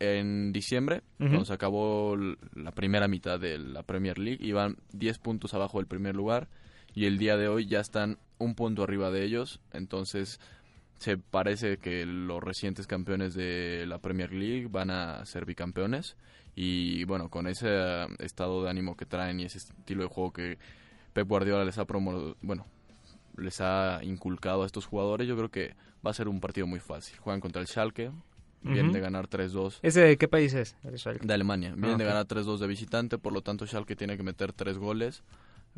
en 0.00 0.52
diciembre, 0.52 1.02
cuando 1.18 1.44
se 1.44 1.52
acabó 1.52 2.16
la 2.16 2.72
primera 2.72 3.08
mitad 3.08 3.38
de 3.38 3.58
la 3.58 3.82
Premier 3.82 4.18
League, 4.18 4.44
iban 4.44 4.76
10 4.92 5.18
puntos 5.18 5.54
abajo 5.54 5.78
del 5.78 5.86
primer 5.86 6.14
lugar 6.14 6.48
y 6.94 7.06
el 7.06 7.18
día 7.18 7.36
de 7.36 7.48
hoy 7.48 7.66
ya 7.66 7.80
están 7.80 8.18
un 8.38 8.54
punto 8.54 8.82
arriba 8.82 9.10
de 9.10 9.24
ellos, 9.24 9.60
entonces 9.72 10.40
se 10.98 11.18
parece 11.18 11.78
que 11.78 12.06
los 12.06 12.42
recientes 12.42 12.86
campeones 12.86 13.34
de 13.34 13.84
la 13.86 13.98
Premier 13.98 14.32
League 14.32 14.68
van 14.70 14.90
a 14.90 15.24
ser 15.24 15.44
bicampeones 15.44 16.16
y 16.54 17.04
bueno, 17.04 17.30
con 17.30 17.46
ese 17.46 18.06
estado 18.20 18.62
de 18.62 18.70
ánimo 18.70 18.96
que 18.96 19.06
traen 19.06 19.40
y 19.40 19.44
ese 19.44 19.58
estilo 19.58 20.02
de 20.02 20.08
juego 20.08 20.32
que 20.32 20.58
Pep 21.12 21.28
Guardiola 21.28 21.64
les 21.64 21.78
ha 21.78 21.84
promo 21.84 22.36
bueno, 22.42 22.66
les 23.36 23.60
ha 23.60 24.00
inculcado 24.02 24.62
a 24.62 24.66
estos 24.66 24.86
jugadores, 24.86 25.26
yo 25.26 25.36
creo 25.36 25.50
que 25.50 25.74
va 26.04 26.10
a 26.10 26.14
ser 26.14 26.28
un 26.28 26.40
partido 26.40 26.66
muy 26.66 26.80
fácil. 26.80 27.18
Juegan 27.18 27.40
contra 27.40 27.60
el 27.60 27.68
Schalke, 27.68 28.10
Vienen 28.64 28.92
de 28.92 29.00
ganar 29.00 29.28
3-2. 29.28 29.78
¿Ese 29.82 30.00
de 30.00 30.16
qué 30.16 30.26
país 30.26 30.54
es? 30.54 30.76
De 30.82 31.34
Alemania. 31.34 31.74
Vienen 31.76 31.98
de 31.98 32.04
ganar 32.04 32.26
3-2 32.26 32.58
de 32.58 32.66
visitante, 32.66 33.18
por 33.18 33.32
lo 33.32 33.42
tanto 33.42 33.66
Schalke 33.66 33.94
tiene 33.94 34.16
que 34.16 34.22
meter 34.22 34.52
3 34.52 34.78
goles 34.78 35.22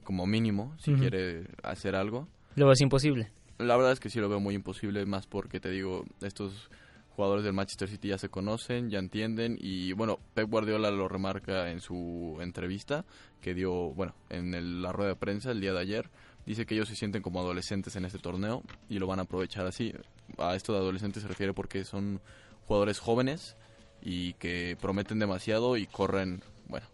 como 0.05 0.27
mínimo 0.27 0.75
si 0.79 0.95
quiere 0.95 1.49
hacer 1.63 1.97
algo. 1.97 2.29
Lo 2.55 2.71
es 2.73 2.81
imposible. 2.81 3.31
La 3.59 3.77
verdad 3.77 3.93
es 3.93 4.01
que 4.01 4.09
sí 4.09 4.21
lo 4.21 4.29
veo 4.29 4.41
muy 4.41 4.55
imposible, 4.55 5.05
más 5.07 5.27
porque 5.27 5.61
te 5.61 5.71
digo, 5.71 6.05
estos 6.21 6.71
jugadores 7.17 7.45
del 7.45 7.55
Manchester 7.55 7.89
City 7.89 8.09
ya 8.09 8.19
se 8.19 8.29
conocen, 8.29 8.91
ya 8.91 8.99
entienden 8.99 9.57
y 9.59 9.93
bueno, 9.95 10.19
Pep 10.35 10.51
Guardiola 10.51 10.91
lo 10.91 11.09
remarca 11.09 11.71
en 11.71 11.81
su 11.81 12.37
entrevista 12.41 13.07
que 13.41 13.55
dio, 13.55 13.73
bueno, 13.95 14.15
en 14.29 14.83
la 14.83 14.93
rueda 14.93 15.11
de 15.11 15.17
prensa 15.17 15.51
el 15.51 15.63
día 15.63 15.73
de 15.73 15.81
ayer, 15.81 16.11
dice 16.45 16.67
que 16.67 16.75
ellos 16.75 16.89
se 16.89 16.95
sienten 16.95 17.23
como 17.23 17.41
adolescentes 17.41 17.97
en 17.97 18.05
este 18.05 18.19
torneo 18.19 18.63
y 18.91 18.99
lo 18.99 19.07
van 19.07 19.19
a 19.19 19.23
aprovechar 19.23 19.67
así. 19.67 19.95
A 20.37 20.55
esto 20.55 20.75
de 20.75 20.81
adolescentes 20.81 21.23
se 21.23 21.29
refiere 21.29 21.55
porque 21.55 21.85
son 21.85 22.21
jugadores 22.67 22.99
jóvenes 22.99 23.57
y 24.03 24.35
que 24.35 24.77
prometen 24.81 25.19
demasiado 25.19 25.77
y 25.77 25.87
corren, 25.87 26.43
bueno, 26.69 26.87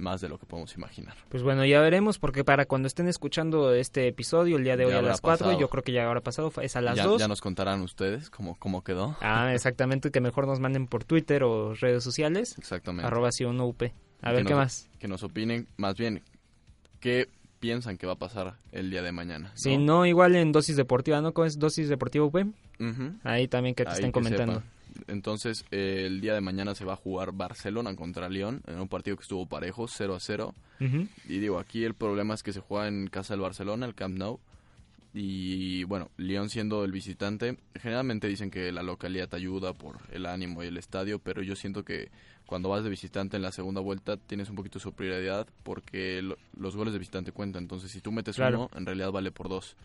más 0.00 0.20
de 0.20 0.28
lo 0.28 0.38
que 0.38 0.46
podemos 0.46 0.74
imaginar. 0.74 1.14
Pues 1.28 1.42
bueno, 1.42 1.64
ya 1.64 1.80
veremos 1.80 2.18
porque 2.18 2.42
para 2.42 2.66
cuando 2.66 2.88
estén 2.88 3.06
escuchando 3.06 3.72
este 3.74 4.08
episodio 4.08 4.56
el 4.56 4.64
día 4.64 4.76
de 4.76 4.86
hoy 4.86 4.92
a 4.92 5.02
las 5.02 5.20
4, 5.20 5.58
yo 5.58 5.68
creo 5.68 5.84
que 5.84 5.92
ya 5.92 6.06
habrá 6.06 6.20
pasado, 6.20 6.52
es 6.60 6.76
a 6.76 6.80
las 6.80 6.96
ya, 6.96 7.04
2. 7.04 7.20
Ya 7.20 7.28
nos 7.28 7.40
contarán 7.40 7.82
ustedes 7.82 8.30
cómo, 8.30 8.56
cómo 8.58 8.82
quedó. 8.82 9.16
Ah, 9.20 9.52
exactamente, 9.54 10.10
que 10.10 10.20
mejor 10.20 10.46
nos 10.46 10.60
manden 10.60 10.86
por 10.86 11.04
Twitter 11.04 11.44
o 11.44 11.74
redes 11.74 12.02
sociales. 12.02 12.56
Exactamente. 12.58 13.06
Arroba 13.06 13.30
si 13.30 13.44
UP. 13.44 13.82
A 14.22 14.32
ver 14.32 14.44
qué 14.44 14.54
más. 14.54 14.88
Que 14.98 15.08
nos 15.08 15.22
opinen, 15.22 15.66
más 15.76 15.96
bien, 15.96 16.22
qué 16.98 17.28
piensan 17.58 17.98
que 17.98 18.06
va 18.06 18.14
a 18.14 18.18
pasar 18.18 18.54
el 18.72 18.90
día 18.90 19.02
de 19.02 19.12
mañana. 19.12 19.52
Si 19.54 19.76
no, 19.76 20.06
igual 20.06 20.34
en 20.36 20.52
Dosis 20.52 20.76
Deportiva, 20.76 21.20
¿no? 21.20 21.32
¿Cómo 21.32 21.46
es 21.46 21.58
Dosis 21.58 21.88
Deportiva 21.88 22.24
UP? 22.24 22.36
Ahí 23.22 23.48
también 23.48 23.74
que 23.74 23.84
te 23.84 23.92
estén 23.92 24.12
comentando. 24.12 24.62
Entonces, 25.10 25.64
eh, 25.70 26.04
el 26.06 26.20
día 26.20 26.34
de 26.34 26.40
mañana 26.40 26.74
se 26.74 26.84
va 26.84 26.94
a 26.94 26.96
jugar 26.96 27.32
Barcelona 27.32 27.94
contra 27.96 28.28
León 28.28 28.62
en 28.66 28.80
un 28.80 28.88
partido 28.88 29.16
que 29.16 29.22
estuvo 29.22 29.46
parejo, 29.46 29.88
0 29.88 30.14
a 30.14 30.20
0. 30.20 30.54
Y 31.28 31.38
digo, 31.38 31.58
aquí 31.58 31.84
el 31.84 31.94
problema 31.94 32.32
es 32.32 32.42
que 32.42 32.54
se 32.54 32.60
juega 32.60 32.88
en 32.88 33.08
casa 33.08 33.34
del 33.34 33.42
Barcelona, 33.42 33.84
el 33.84 33.94
Camp 33.94 34.16
Nou. 34.16 34.40
Y 35.12 35.84
bueno, 35.84 36.10
León 36.16 36.48
siendo 36.48 36.84
el 36.84 36.92
visitante, 36.92 37.58
generalmente 37.74 38.28
dicen 38.28 38.50
que 38.50 38.70
la 38.70 38.82
localidad 38.82 39.28
te 39.28 39.36
ayuda 39.36 39.74
por 39.74 39.98
el 40.12 40.24
ánimo 40.24 40.62
y 40.62 40.68
el 40.68 40.76
estadio, 40.76 41.18
pero 41.18 41.42
yo 41.42 41.56
siento 41.56 41.84
que 41.84 42.10
cuando 42.46 42.68
vas 42.68 42.84
de 42.84 42.90
visitante 42.90 43.36
en 43.36 43.42
la 43.42 43.52
segunda 43.52 43.80
vuelta 43.80 44.16
tienes 44.16 44.48
un 44.48 44.56
poquito 44.56 44.78
de 44.78 44.84
superioridad 44.84 45.48
porque 45.64 46.22
los 46.56 46.76
goles 46.76 46.92
de 46.92 47.00
visitante 47.00 47.32
cuentan. 47.32 47.64
Entonces, 47.64 47.90
si 47.90 48.00
tú 48.00 48.12
metes 48.12 48.38
uno, 48.38 48.70
en 48.74 48.86
realidad 48.86 49.10
vale 49.10 49.32
por 49.32 49.48
dos. 49.48 49.76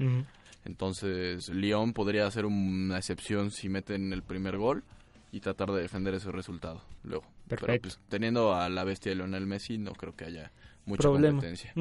Entonces, 0.63 1.49
León 1.49 1.93
podría 1.93 2.27
hacer 2.27 2.45
una 2.45 2.97
excepción 2.97 3.51
si 3.51 3.67
meten 3.67 4.13
el 4.13 4.21
primer 4.21 4.57
gol 4.57 4.83
y 5.31 5.39
tratar 5.39 5.71
de 5.71 5.81
defender 5.81 6.13
ese 6.13 6.31
resultado 6.31 6.81
luego. 7.03 7.25
Pero 7.47 7.65
pues, 7.81 7.99
teniendo 8.09 8.55
a 8.55 8.69
la 8.69 8.83
bestia 8.83 9.11
de 9.11 9.15
Lionel 9.17 9.45
Messi, 9.45 9.77
no 9.77 9.93
creo 9.93 10.15
que 10.15 10.25
haya 10.25 10.51
mucha 10.85 11.07
competencia. 11.07 11.73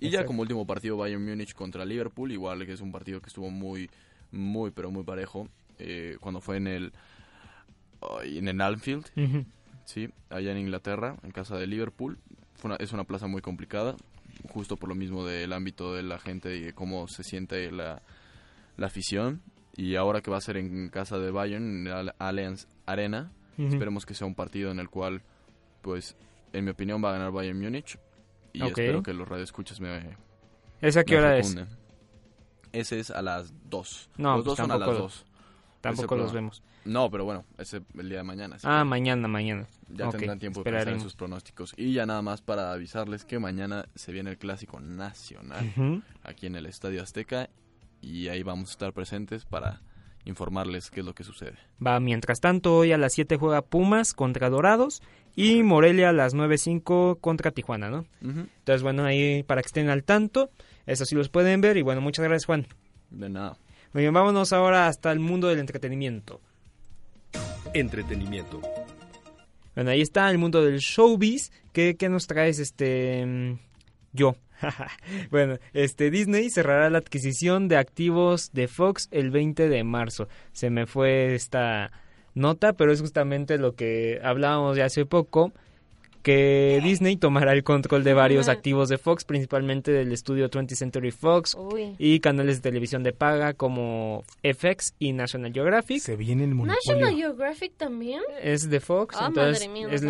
Y 0.00 0.10
ya 0.10 0.24
como 0.24 0.42
último 0.42 0.66
partido 0.66 0.96
Bayern 0.96 1.24
Múnich 1.24 1.54
contra 1.54 1.84
Liverpool, 1.84 2.30
igual 2.30 2.64
que 2.66 2.72
es 2.72 2.80
un 2.80 2.92
partido 2.92 3.20
que 3.20 3.28
estuvo 3.28 3.50
muy, 3.50 3.90
muy, 4.30 4.70
pero 4.70 4.90
muy 4.90 5.02
parejo. 5.02 5.48
Eh, 5.78 6.16
cuando 6.20 6.40
fue 6.40 6.56
en 6.56 6.66
el, 6.66 6.92
en 8.22 8.48
el 8.48 8.60
Anfield, 8.60 9.06
sí, 9.84 10.10
allá 10.30 10.52
en 10.52 10.58
Inglaterra, 10.58 11.16
en 11.22 11.30
casa 11.30 11.56
de 11.56 11.66
Liverpool. 11.66 12.18
Fue 12.54 12.76
es 12.80 12.92
una 12.92 13.04
plaza 13.04 13.26
muy 13.28 13.40
complicada, 13.40 13.96
justo 14.50 14.76
por 14.76 14.88
lo 14.88 14.94
mismo 14.94 15.24
del 15.24 15.52
ámbito 15.52 15.94
de 15.94 16.02
la 16.02 16.18
gente 16.18 16.56
y 16.56 16.60
de 16.60 16.72
cómo 16.72 17.08
se 17.08 17.22
siente 17.22 17.70
la, 17.70 18.02
la 18.76 18.86
afición. 18.86 19.42
Y 19.78 19.94
ahora 19.94 20.20
que 20.22 20.30
va 20.30 20.38
a 20.38 20.40
ser 20.40 20.56
en 20.56 20.88
casa 20.88 21.20
de 21.20 21.30
Bayern, 21.30 21.86
en 21.86 22.06
la 22.06 22.14
Allianz 22.18 22.66
Arena, 22.84 23.30
esperemos 23.56 24.04
que 24.04 24.12
sea 24.12 24.26
un 24.26 24.34
partido 24.34 24.72
en 24.72 24.80
el 24.80 24.90
cual, 24.90 25.22
pues, 25.82 26.16
en 26.52 26.64
mi 26.64 26.72
opinión, 26.72 27.02
va 27.02 27.10
a 27.10 27.12
ganar 27.12 27.30
Bayern 27.30 27.60
Múnich 27.60 27.96
y 28.52 28.64
espero 28.64 29.04
que 29.04 29.14
los 29.14 29.28
radioescuchas 29.28 29.80
me. 29.80 30.16
¿Esa 30.80 31.04
qué 31.04 31.16
hora 31.16 31.38
es? 31.38 31.56
Ese 32.72 32.98
es 32.98 33.12
a 33.12 33.22
las 33.22 33.54
2. 33.70 34.10
No, 34.16 34.30
los 34.30 34.36
pues 34.38 34.44
dos 34.46 34.56
son 34.56 34.72
a 34.72 34.78
las 34.78 34.98
2. 34.98 35.26
Tampoco 35.80 36.16
los 36.16 36.32
vemos. 36.32 36.60
No, 36.84 37.08
pero 37.08 37.24
bueno, 37.24 37.44
ese 37.56 37.80
el 37.96 38.08
día 38.08 38.18
de 38.18 38.24
mañana. 38.24 38.56
Ah, 38.64 38.82
mañana, 38.82 39.28
mañana. 39.28 39.68
Ya 39.90 40.10
tendrán 40.10 40.40
tiempo 40.40 40.64
de 40.64 40.72
pensar 40.72 40.92
en 40.92 41.00
sus 41.00 41.14
pronósticos. 41.14 41.72
Y 41.76 41.92
ya 41.92 42.04
nada 42.04 42.22
más 42.22 42.42
para 42.42 42.72
avisarles 42.72 43.24
que 43.24 43.38
mañana 43.38 43.86
se 43.94 44.10
viene 44.10 44.30
el 44.30 44.38
clásico 44.38 44.80
nacional 44.80 46.02
aquí 46.24 46.46
en 46.46 46.56
el 46.56 46.66
Estadio 46.66 47.00
Azteca 47.00 47.48
y 48.00 48.28
ahí 48.28 48.42
vamos 48.42 48.70
a 48.70 48.72
estar 48.72 48.92
presentes 48.92 49.44
para 49.44 49.80
informarles 50.24 50.90
qué 50.90 51.00
es 51.00 51.06
lo 51.06 51.14
que 51.14 51.24
sucede. 51.24 51.54
Va, 51.84 51.98
mientras 52.00 52.40
tanto, 52.40 52.76
hoy 52.76 52.92
a 52.92 52.98
las 52.98 53.14
7 53.14 53.36
juega 53.36 53.62
Pumas 53.62 54.12
contra 54.12 54.50
Dorados 54.50 55.02
y 55.34 55.62
Morelia 55.62 56.10
a 56.10 56.12
las 56.12 56.34
9.05 56.34 57.20
contra 57.20 57.50
Tijuana, 57.50 57.90
¿no? 57.90 58.06
Entonces, 58.20 58.82
bueno, 58.82 59.04
ahí 59.04 59.42
para 59.42 59.62
que 59.62 59.66
estén 59.66 59.88
al 59.88 60.04
tanto, 60.04 60.50
eso 60.86 61.04
sí 61.04 61.14
los 61.14 61.28
pueden 61.28 61.60
ver 61.60 61.76
y 61.76 61.82
bueno, 61.82 62.00
muchas 62.00 62.24
gracias 62.24 62.46
Juan. 62.46 62.66
De 63.10 63.28
nada. 63.28 63.58
Muy 63.92 64.02
bien, 64.02 64.12
vámonos 64.12 64.52
ahora 64.52 64.86
hasta 64.86 65.10
el 65.12 65.18
mundo 65.18 65.48
del 65.48 65.60
entretenimiento. 65.60 66.40
Entretenimiento. 67.72 68.60
Bueno, 69.74 69.90
ahí 69.90 70.00
está 70.00 70.30
el 70.30 70.38
mundo 70.38 70.62
del 70.62 70.78
showbiz. 70.78 71.52
¿Qué, 71.72 71.96
qué 71.96 72.08
nos 72.08 72.26
traes, 72.26 72.58
este... 72.58 73.24
Mm, 73.24 73.58
yo? 74.12 74.36
bueno, 75.30 75.58
este 75.72 76.10
Disney 76.10 76.50
cerrará 76.50 76.90
la 76.90 76.98
adquisición 76.98 77.68
de 77.68 77.76
activos 77.76 78.52
de 78.52 78.68
Fox 78.68 79.08
el 79.10 79.30
20 79.30 79.68
de 79.68 79.84
marzo. 79.84 80.28
Se 80.52 80.70
me 80.70 80.86
fue 80.86 81.34
esta 81.34 81.90
nota, 82.34 82.72
pero 82.72 82.92
es 82.92 83.00
justamente 83.00 83.58
lo 83.58 83.74
que 83.74 84.20
hablábamos 84.22 84.76
de 84.76 84.82
hace 84.82 85.06
poco 85.06 85.52
que 86.22 86.80
Disney 86.82 87.16
tomará 87.16 87.52
el 87.52 87.64
control 87.64 88.04
de 88.04 88.12
varios 88.12 88.48
activos 88.48 88.88
de 88.88 88.98
Fox, 88.98 89.24
principalmente 89.24 89.92
del 89.92 90.12
estudio 90.12 90.50
20th 90.50 90.74
Century 90.74 91.10
Fox 91.10 91.56
y 91.98 92.20
canales 92.20 92.56
de 92.56 92.70
televisión 92.70 93.02
de 93.02 93.12
paga 93.12 93.54
como 93.54 94.24
FX 94.42 94.94
y 94.98 95.12
National 95.12 95.52
Geographic. 95.52 96.00
Se 96.00 96.16
viene 96.16 96.44
el 96.44 96.56
National 96.56 97.14
Geographic 97.14 97.72
también. 97.76 98.20
Es 98.42 98.68
de 98.68 98.80
Fox, 98.80 99.16
ah, 99.18 99.28
entonces 99.28 99.70
es 99.90 100.02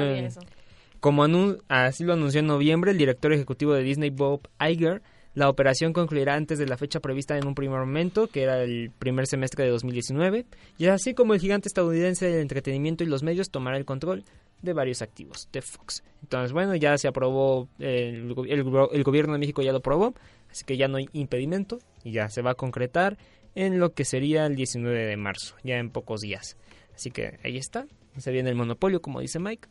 como 1.00 1.24
así 1.68 2.04
lo 2.04 2.12
anunció 2.12 2.40
en 2.40 2.46
noviembre 2.46 2.90
el 2.90 2.98
director 2.98 3.32
ejecutivo 3.32 3.74
de 3.74 3.82
Disney, 3.82 4.10
Bob 4.10 4.48
Iger, 4.60 5.02
la 5.34 5.48
operación 5.48 5.92
concluirá 5.92 6.34
antes 6.34 6.58
de 6.58 6.66
la 6.66 6.76
fecha 6.76 6.98
prevista 6.98 7.38
en 7.38 7.46
un 7.46 7.54
primer 7.54 7.78
momento, 7.78 8.26
que 8.26 8.42
era 8.42 8.62
el 8.62 8.90
primer 8.98 9.28
semestre 9.28 9.64
de 9.64 9.70
2019, 9.70 10.46
y 10.78 10.86
así 10.86 11.14
como 11.14 11.32
el 11.32 11.40
gigante 11.40 11.68
estadounidense 11.68 12.26
del 12.26 12.40
entretenimiento 12.40 13.04
y 13.04 13.06
los 13.06 13.22
medios 13.22 13.50
tomará 13.50 13.76
el 13.76 13.84
control 13.84 14.24
de 14.62 14.72
varios 14.72 15.00
activos 15.00 15.48
de 15.52 15.62
Fox. 15.62 16.02
Entonces, 16.22 16.52
bueno, 16.52 16.74
ya 16.74 16.98
se 16.98 17.06
aprobó, 17.06 17.68
el, 17.78 18.34
el, 18.48 19.04
gobierno 19.04 19.34
de 19.34 19.38
México 19.38 19.62
ya 19.62 19.70
lo 19.70 19.78
aprobó, 19.78 20.14
así 20.50 20.64
que 20.64 20.76
ya 20.76 20.88
no 20.88 20.96
hay 20.96 21.08
impedimento 21.12 21.78
y 22.02 22.10
ya 22.10 22.28
se 22.30 22.42
va 22.42 22.52
a 22.52 22.54
concretar 22.54 23.16
en 23.54 23.78
lo 23.78 23.92
que 23.92 24.04
sería 24.04 24.44
el 24.46 24.56
19 24.56 25.06
de 25.06 25.16
marzo, 25.16 25.54
ya 25.62 25.76
en 25.76 25.90
pocos 25.90 26.20
días. 26.20 26.56
Así 26.94 27.12
que 27.12 27.38
ahí 27.44 27.58
está, 27.58 27.86
se 28.16 28.32
viene 28.32 28.50
el 28.50 28.56
monopolio, 28.56 29.00
como 29.00 29.20
dice 29.20 29.38
Mike. 29.38 29.68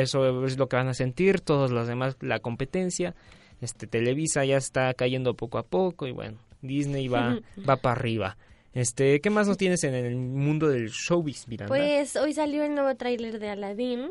Eso 0.00 0.46
es 0.46 0.58
lo 0.58 0.68
que 0.68 0.76
van 0.76 0.88
a 0.88 0.94
sentir 0.94 1.40
todos 1.40 1.70
los 1.70 1.86
demás, 1.86 2.16
la 2.20 2.40
competencia. 2.40 3.14
Este 3.60 3.86
Televisa 3.86 4.44
ya 4.44 4.56
está 4.56 4.92
cayendo 4.94 5.34
poco 5.34 5.58
a 5.58 5.62
poco 5.62 6.06
y 6.06 6.12
bueno, 6.12 6.38
Disney 6.62 7.08
va 7.08 7.38
va 7.68 7.76
para 7.76 7.96
arriba. 7.96 8.36
Este, 8.74 9.20
¿qué 9.20 9.30
más 9.30 9.46
nos 9.46 9.58
tienes 9.58 9.84
en 9.84 9.94
el 9.94 10.16
mundo 10.16 10.68
del 10.68 10.88
showbiz, 10.88 11.46
Miranda? 11.46 11.74
Pues 11.74 12.16
hoy 12.16 12.32
salió 12.32 12.64
el 12.64 12.74
nuevo 12.74 12.94
tráiler 12.96 13.38
de 13.38 13.50
Aladdin. 13.50 14.10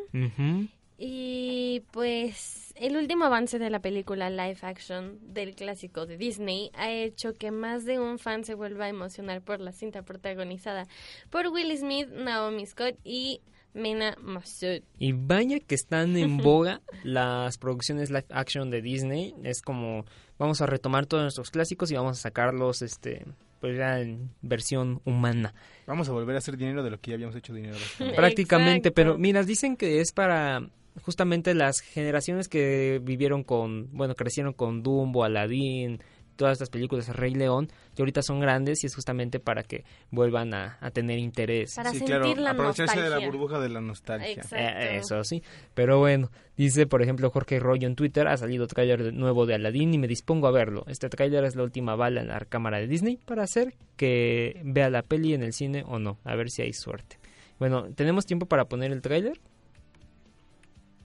Y 1.04 1.82
pues 1.89 2.76
el 2.76 2.96
último 2.96 3.26
avance 3.26 3.58
de 3.58 3.72
la 3.72 3.80
película 3.80 4.30
live 4.30 4.60
action 4.62 5.17
del 5.34 5.56
clásico 5.56 6.06
de 6.06 6.15
Disney 6.15 6.70
ha 6.76 6.91
hecho 6.91 7.34
que 7.34 7.50
más 7.50 7.86
de 7.86 8.00
un 8.00 8.20
fan 8.20 8.44
se 8.44 8.54
vuelva 8.54 8.86
a 8.86 8.89
emocionar 8.89 9.41
por 9.41 9.62
la 9.62 9.72
cinta 9.72 10.04
protagonizada 10.04 10.88
por 11.32 11.48
Will 11.48 11.76
Smith, 11.76 12.08
Naomi 12.10 12.67
Scott 12.67 13.00
y 13.04 13.41
Mena 13.74 14.16
Masud. 14.22 14.82
Y 14.98 15.14
vaya 15.14 15.60
que 15.60 15.76
están 15.76 16.18
en 16.18 16.38
boga 16.44 16.82
las 17.04 17.58
producciones 17.58 18.10
live 18.10 18.26
action 18.30 18.70
de 18.70 18.82
Disney. 18.82 19.36
Es 19.44 19.62
como 19.62 20.06
vamos 20.38 20.62
a 20.62 20.66
retomar 20.66 21.06
todos 21.06 21.24
nuestros 21.24 21.52
clásicos 21.52 21.92
y 21.92 21.96
vamos 21.96 22.18
a 22.18 22.22
sacarlos 22.22 22.82
este 22.82 23.26
pues 23.60 23.78
ya 23.78 24.00
en 24.00 24.32
versión 24.42 25.02
humana. 25.06 25.54
Vamos 25.86 26.10
a 26.10 26.12
volver 26.12 26.36
a 26.36 26.40
hacer 26.40 26.58
dinero 26.58 26.84
de 26.84 26.90
lo 26.90 27.00
que 27.00 27.12
ya 27.12 27.16
habíamos 27.16 27.36
hecho 27.36 27.54
dinero. 27.54 27.78
Prácticamente, 28.16 28.92
pero 28.92 29.18
mira, 29.18 29.44
dicen 29.44 29.78
que 29.78 30.02
es 30.02 30.12
para 30.12 30.68
justamente 31.04 31.54
las 31.54 31.80
generaciones 31.80 32.50
que 32.50 33.00
vivieron 33.04 33.44
con, 33.44 33.90
bueno, 33.96 34.16
crecieron 34.16 34.54
con 34.54 34.82
Dumbo, 34.82 35.24
Aladdin, 35.24 36.02
todas 36.42 36.54
estas 36.54 36.72
películas 36.72 37.06
de 37.06 37.14
Rey 37.14 37.36
León, 37.36 37.68
que 37.96 38.02
ahorita 38.02 38.24
son 38.24 38.40
grandes 38.40 38.84
y 38.84 38.88
es 38.88 38.96
justamente 38.96 39.40
para 39.40 39.62
que 39.62 39.86
vuelvan 40.10 40.56
a, 40.56 40.80
tener 40.92 41.20
interés. 41.20 41.76
Para 41.76 41.92
sentir 41.92 42.40
la 42.40 42.54
nostalgia. 42.54 43.00
de 43.00 43.10
la 43.12 43.20
burbuja 43.20 43.60
de 43.60 43.70
la 43.70 43.80
nostalgia. 43.80 44.44
Eh, 44.52 44.98
eso 44.98 45.24
sí. 45.24 45.44
Pero 45.76 46.00
bueno, 46.00 46.32
dice 46.58 46.88
por 46.88 47.04
ejemplo 47.04 47.30
Jorge 47.30 47.60
Rollo 47.60 47.86
en 47.86 47.96
Twitter, 47.96 48.28
ha 48.28 48.38
salido 48.38 48.66
tráiler 48.66 49.14
nuevo 49.14 49.46
de 49.46 49.54
Aladdin 49.54 49.94
y 49.94 50.00
me 50.00 50.08
dispongo 50.08 50.48
a 50.48 50.52
verlo. 50.52 50.84
Este 50.88 51.10
tráiler 51.10 51.44
es 51.44 51.56
la 51.56 51.62
última 51.62 51.96
bala 51.96 52.22
en 52.22 52.30
la 52.30 52.40
cámara 52.40 52.80
de 52.80 52.88
Disney 52.88 53.18
para 53.18 53.44
hacer 53.44 53.76
que 53.98 54.60
vea 54.64 54.90
la 54.90 55.04
peli 55.04 55.36
en 55.36 55.44
el 55.44 55.54
cine 55.54 55.84
o 55.86 56.00
no. 56.00 56.18
A 56.24 56.36
ver 56.36 56.50
si 56.50 56.64
hay 56.64 56.74
suerte. 56.74 57.20
Bueno, 57.60 57.94
¿tenemos 57.94 58.26
tiempo 58.26 58.48
para 58.48 58.66
poner 58.66 58.92
el 58.92 59.04
tráiler? 59.04 59.40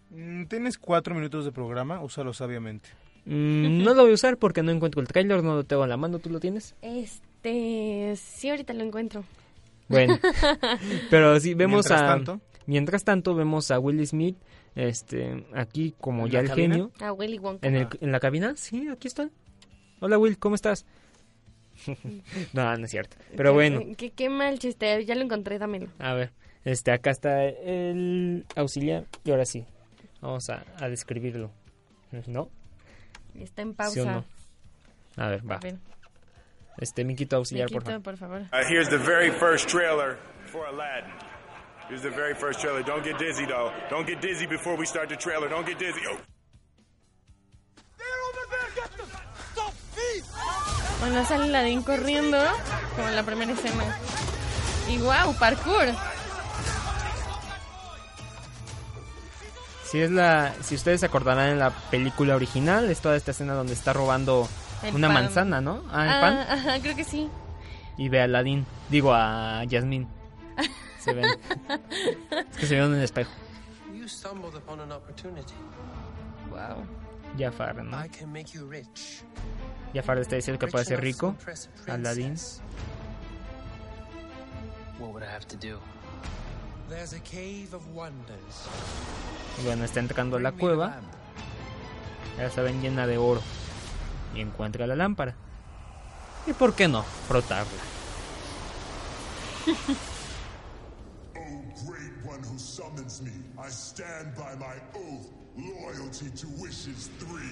Mm, 0.09 0.47
tienes 0.47 0.79
cuatro 0.79 1.15
minutos 1.15 1.45
de 1.45 1.53
programa, 1.53 2.01
úsalo 2.01 2.33
sabiamente. 2.33 2.89
Mm, 3.27 3.83
no 3.83 3.93
lo 3.95 4.03
voy 4.03 4.13
a 4.13 4.15
usar 4.15 4.39
porque 4.39 4.63
no 4.63 4.71
encuentro 4.71 5.01
el 5.01 5.09
trailer, 5.09 5.43
no 5.43 5.57
lo 5.57 5.65
tengo 5.65 5.83
en 5.83 5.91
la 5.91 5.97
mano, 5.97 6.21
¿tú 6.21 6.31
lo 6.31 6.39
tienes? 6.39 6.77
Este, 6.81 8.15
sí, 8.17 8.49
ahorita 8.49 8.73
lo 8.73 8.85
encuentro. 8.85 9.25
Bueno, 9.89 10.19
pero 11.11 11.39
sí, 11.41 11.55
vemos 11.55 11.91
a... 11.91 12.23
Mientras 12.67 13.05
tanto, 13.05 13.35
vemos 13.35 13.71
a 13.71 13.79
Will 13.79 14.05
Smith, 14.07 14.37
este, 14.75 15.45
aquí 15.55 15.95
como 16.01 16.27
ya 16.27 16.41
el 16.41 16.51
genio. 16.51 16.91
A 17.01 17.13
Willy 17.13 17.39
Wonka. 17.39 17.67
¿En, 17.67 17.89
¿En 18.01 18.13
la 18.13 18.19
cabina? 18.19 18.55
Sí, 18.57 18.89
aquí 18.89 19.07
está. 19.07 19.31
Hola 20.01 20.19
Will, 20.19 20.39
¿cómo 20.39 20.57
estás? 20.57 20.85
no, 22.53 22.77
no 22.77 22.85
es 22.85 22.91
cierto. 22.91 23.17
Pero 23.37 23.53
bueno. 23.53 23.81
Qué, 23.97 24.11
qué 24.11 24.29
mal 24.29 24.59
chiste, 24.59 25.05
ya 25.05 25.15
lo 25.15 25.23
encontré, 25.23 25.59
dámelo. 25.59 25.89
A 25.99 26.15
ver, 26.15 26.33
este, 26.65 26.91
acá 26.91 27.11
está 27.11 27.45
el 27.45 28.45
auxiliar 28.57 29.05
y 29.25 29.31
ahora 29.31 29.45
sí, 29.45 29.65
vamos 30.21 30.51
a, 30.51 30.65
a 30.81 30.89
describirlo. 30.89 31.51
¿No? 32.27 32.51
Está 33.41 33.63
en 33.63 33.75
pausa. 33.75 34.25
A 35.17 35.29
ver, 35.29 35.51
va. 35.51 35.61
Este, 36.79 37.05
Miquito 37.05 37.37
auxiliar, 37.37 37.71
por 37.71 37.83
favor. 37.83 38.03
por 38.03 38.17
favor. 38.17 38.41
Uh, 38.53 38.65
here's 38.69 38.89
the 38.89 38.99
very 38.99 39.31
first 39.31 39.69
trailer 39.69 40.19
for 40.47 40.67
Aladdin. 40.67 41.11
Here's 41.89 42.03
the 42.03 42.11
very 42.11 42.35
first 42.35 42.61
trailer. 42.61 42.83
Don't 42.83 43.05
get 43.05 43.19
dizzy, 43.19 43.47
though. 43.47 43.71
Don't 43.89 44.07
get 44.07 44.21
dizzy 44.21 44.47
before 44.47 44.77
we 44.77 44.85
start 44.85 45.09
the 45.09 45.17
trailer. 45.17 45.49
Don't 45.49 45.67
get 45.67 45.79
dizzy. 45.79 46.01
Oh. 46.11 46.19
Bueno, 51.01 51.25
sale 51.25 51.45
Aladdin 51.45 51.83
corriendo, 51.83 52.39
como 52.97 53.09
en 53.09 53.17
la 53.17 53.23
primera 53.23 53.53
escena. 53.53 53.97
Y 54.89 54.99
wow, 54.99 55.35
parkour. 55.39 55.87
Si 59.91 60.01
es 60.01 60.11
la, 60.11 60.53
si 60.63 60.75
ustedes 60.75 61.01
se 61.01 61.07
acordarán 61.07 61.51
en 61.51 61.59
la 61.61 61.71
película 61.71 62.35
original, 62.35 62.91
es 62.91 63.01
toda 63.01 63.17
esta 63.17 63.31
escena 63.31 63.55
donde 63.55 63.73
está 63.73 63.93
robando 63.93 64.49
una 64.93 65.09
manzana, 65.09 65.61
¿no? 65.61 65.83
Ah, 65.91 66.05
el 66.05 66.21
pan. 66.21 66.37
Ajá, 66.59 66.81
creo 66.81 66.97
que 66.97 67.05
sí. 67.05 67.29
Y 67.97 68.09
ve 68.09 68.21
a 68.21 68.25
Aladdin, 68.25 68.67
digo 68.91 69.15
a 69.15 69.63
Yasmín. 69.65 70.09
Se 70.99 71.15
ven. 71.15 71.25
es 72.51 72.57
que 72.59 72.67
se 72.67 72.75
ven 72.75 72.87
en 72.87 72.95
el 72.95 73.05
espejo. 73.05 73.31
Wow. 76.51 76.85
Jafar, 77.39 77.77
¿no? 77.85 77.97
Jafar 79.95 80.19
está 80.19 80.35
diciendo 80.35 80.59
que 80.59 80.67
puede 80.67 80.85
ser 80.85 81.01
rico. 81.01 81.37
Aladdin. 81.87 82.35
What 84.99 85.13
would 85.13 85.23
I 85.23 85.27
have 85.27 85.47
to 85.47 85.57
do? 85.57 85.79
Bueno, 89.65 89.85
está 89.85 90.01
entrando 90.01 90.37
a 90.37 90.41
la 90.41 90.53
cueva. 90.53 91.01
Ya 92.39 92.51
saben, 92.51 92.81
llena 92.81 93.07
de 93.07 93.19
oro. 93.19 93.43
Y 94.35 94.41
encuentra 94.41 94.87
la 94.87 94.95
lámpara. 94.95 95.35
¿Y 96.47 96.53
por 96.53 96.75
qué 96.75 96.87
no? 96.87 97.03
Frotarla. 97.27 97.67
oh, 101.37 101.63
great 101.87 102.13
one 102.25 102.43
who 102.45 102.57
summons 102.59 103.21
me, 103.21 103.33
I 103.59 103.69
stand 103.69 104.37
by 104.37 104.55
my 104.57 104.77
oath, 104.95 105.27
loyalty 105.57 106.31
to 106.31 106.47
wishes 106.61 107.11
three. 107.19 107.51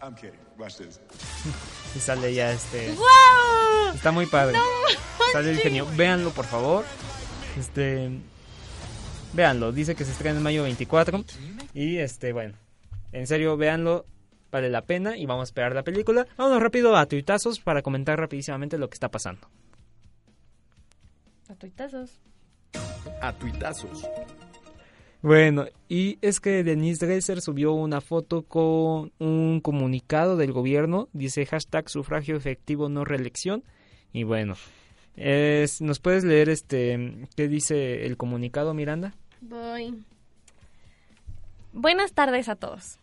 I'm 0.00 0.14
kidding. 0.14 0.38
Watch 0.56 0.76
this. 0.76 1.00
y 1.96 1.98
sale 1.98 2.32
ya 2.32 2.52
este. 2.52 2.94
¡Wow! 2.94 3.94
Está 3.94 4.12
muy 4.12 4.26
padre. 4.26 4.56
sale 5.32 5.50
el 5.50 5.58
genio. 5.58 5.86
Véanlo, 5.96 6.30
por 6.30 6.44
favor. 6.46 6.84
Este. 7.58 8.10
Véanlo. 9.32 9.72
Dice 9.72 9.94
que 9.94 10.04
se 10.04 10.12
estrena 10.12 10.38
en 10.38 10.42
mayo 10.42 10.62
24. 10.62 11.24
Y 11.74 11.98
este, 11.98 12.32
bueno. 12.32 12.54
En 13.12 13.26
serio, 13.26 13.56
véanlo 13.56 14.06
vale 14.50 14.68
la 14.68 14.84
pena 14.84 15.16
y 15.16 15.26
vamos 15.26 15.42
a 15.42 15.44
esperar 15.44 15.74
la 15.74 15.82
película. 15.82 16.26
Vamos 16.36 16.60
rápido 16.60 16.96
a 16.96 17.06
tuitazos 17.06 17.60
para 17.60 17.82
comentar 17.82 18.18
rapidísimamente 18.18 18.78
lo 18.78 18.88
que 18.88 18.94
está 18.94 19.08
pasando. 19.08 19.48
A 21.48 21.54
tuitazos. 21.54 22.20
A 23.20 23.32
tuitazos. 23.32 24.08
Bueno, 25.22 25.66
y 25.88 26.18
es 26.22 26.40
que 26.40 26.64
Denise 26.64 27.06
Dresser 27.06 27.42
subió 27.42 27.72
una 27.72 28.00
foto 28.00 28.42
con 28.42 29.12
un 29.18 29.60
comunicado 29.60 30.38
del 30.38 30.52
gobierno, 30.52 31.10
dice 31.12 31.44
hashtag 31.44 31.90
sufragio 31.90 32.36
efectivo 32.36 32.88
no 32.88 33.04
reelección, 33.04 33.62
y 34.14 34.22
bueno, 34.22 34.54
es, 35.20 35.80
¿nos 35.82 36.00
puedes 36.00 36.24
leer 36.24 36.48
este 36.48 37.28
qué 37.36 37.48
dice 37.48 38.06
el 38.06 38.16
comunicado, 38.16 38.72
Miranda? 38.72 39.14
Voy. 39.42 40.02
Buenas 41.72 42.12
tardes 42.14 42.48
a 42.48 42.56
todos. 42.56 42.98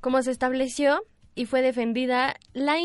Como 0.00 0.22
se 0.22 0.32
estableció 0.32 1.02
y 1.34 1.46
fue 1.46 1.62
defendida 1.62 2.36
la, 2.52 2.76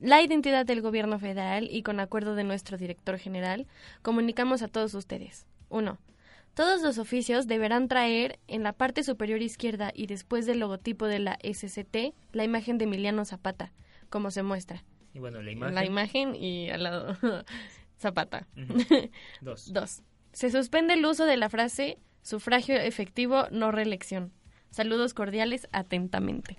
la 0.00 0.22
identidad 0.22 0.64
del 0.64 0.80
gobierno 0.80 1.18
federal 1.18 1.68
y 1.70 1.82
con 1.82 1.98
acuerdo 1.98 2.34
de 2.34 2.44
nuestro 2.44 2.78
director 2.78 3.18
general, 3.18 3.66
comunicamos 4.02 4.62
a 4.62 4.68
todos 4.68 4.94
ustedes. 4.94 5.46
1. 5.70 5.98
Todos 6.54 6.82
los 6.82 6.98
oficios 6.98 7.48
deberán 7.48 7.88
traer 7.88 8.38
en 8.46 8.62
la 8.62 8.72
parte 8.72 9.02
superior 9.02 9.42
izquierda 9.42 9.90
y 9.92 10.06
después 10.06 10.46
del 10.46 10.60
logotipo 10.60 11.06
de 11.06 11.18
la 11.18 11.36
SCT 11.42 12.14
la 12.32 12.44
imagen 12.44 12.78
de 12.78 12.84
Emiliano 12.84 13.24
Zapata, 13.24 13.72
como 14.08 14.30
se 14.30 14.44
muestra. 14.44 14.84
Y 15.14 15.18
bueno, 15.18 15.42
la 15.42 15.50
imagen. 15.50 15.74
La 15.74 15.84
imagen 15.84 16.34
y 16.36 16.70
al 16.70 16.84
lado 16.84 17.16
Zapata. 17.98 18.46
Dos. 19.40 19.72
Dos. 19.72 20.02
Se 20.32 20.50
suspende 20.50 20.94
el 20.94 21.06
uso 21.06 21.26
de 21.26 21.36
la 21.36 21.48
frase 21.48 21.98
sufragio 22.22 22.76
efectivo, 22.76 23.46
no 23.50 23.70
reelección. 23.70 24.32
Saludos 24.70 25.14
cordiales, 25.14 25.68
atentamente. 25.72 26.58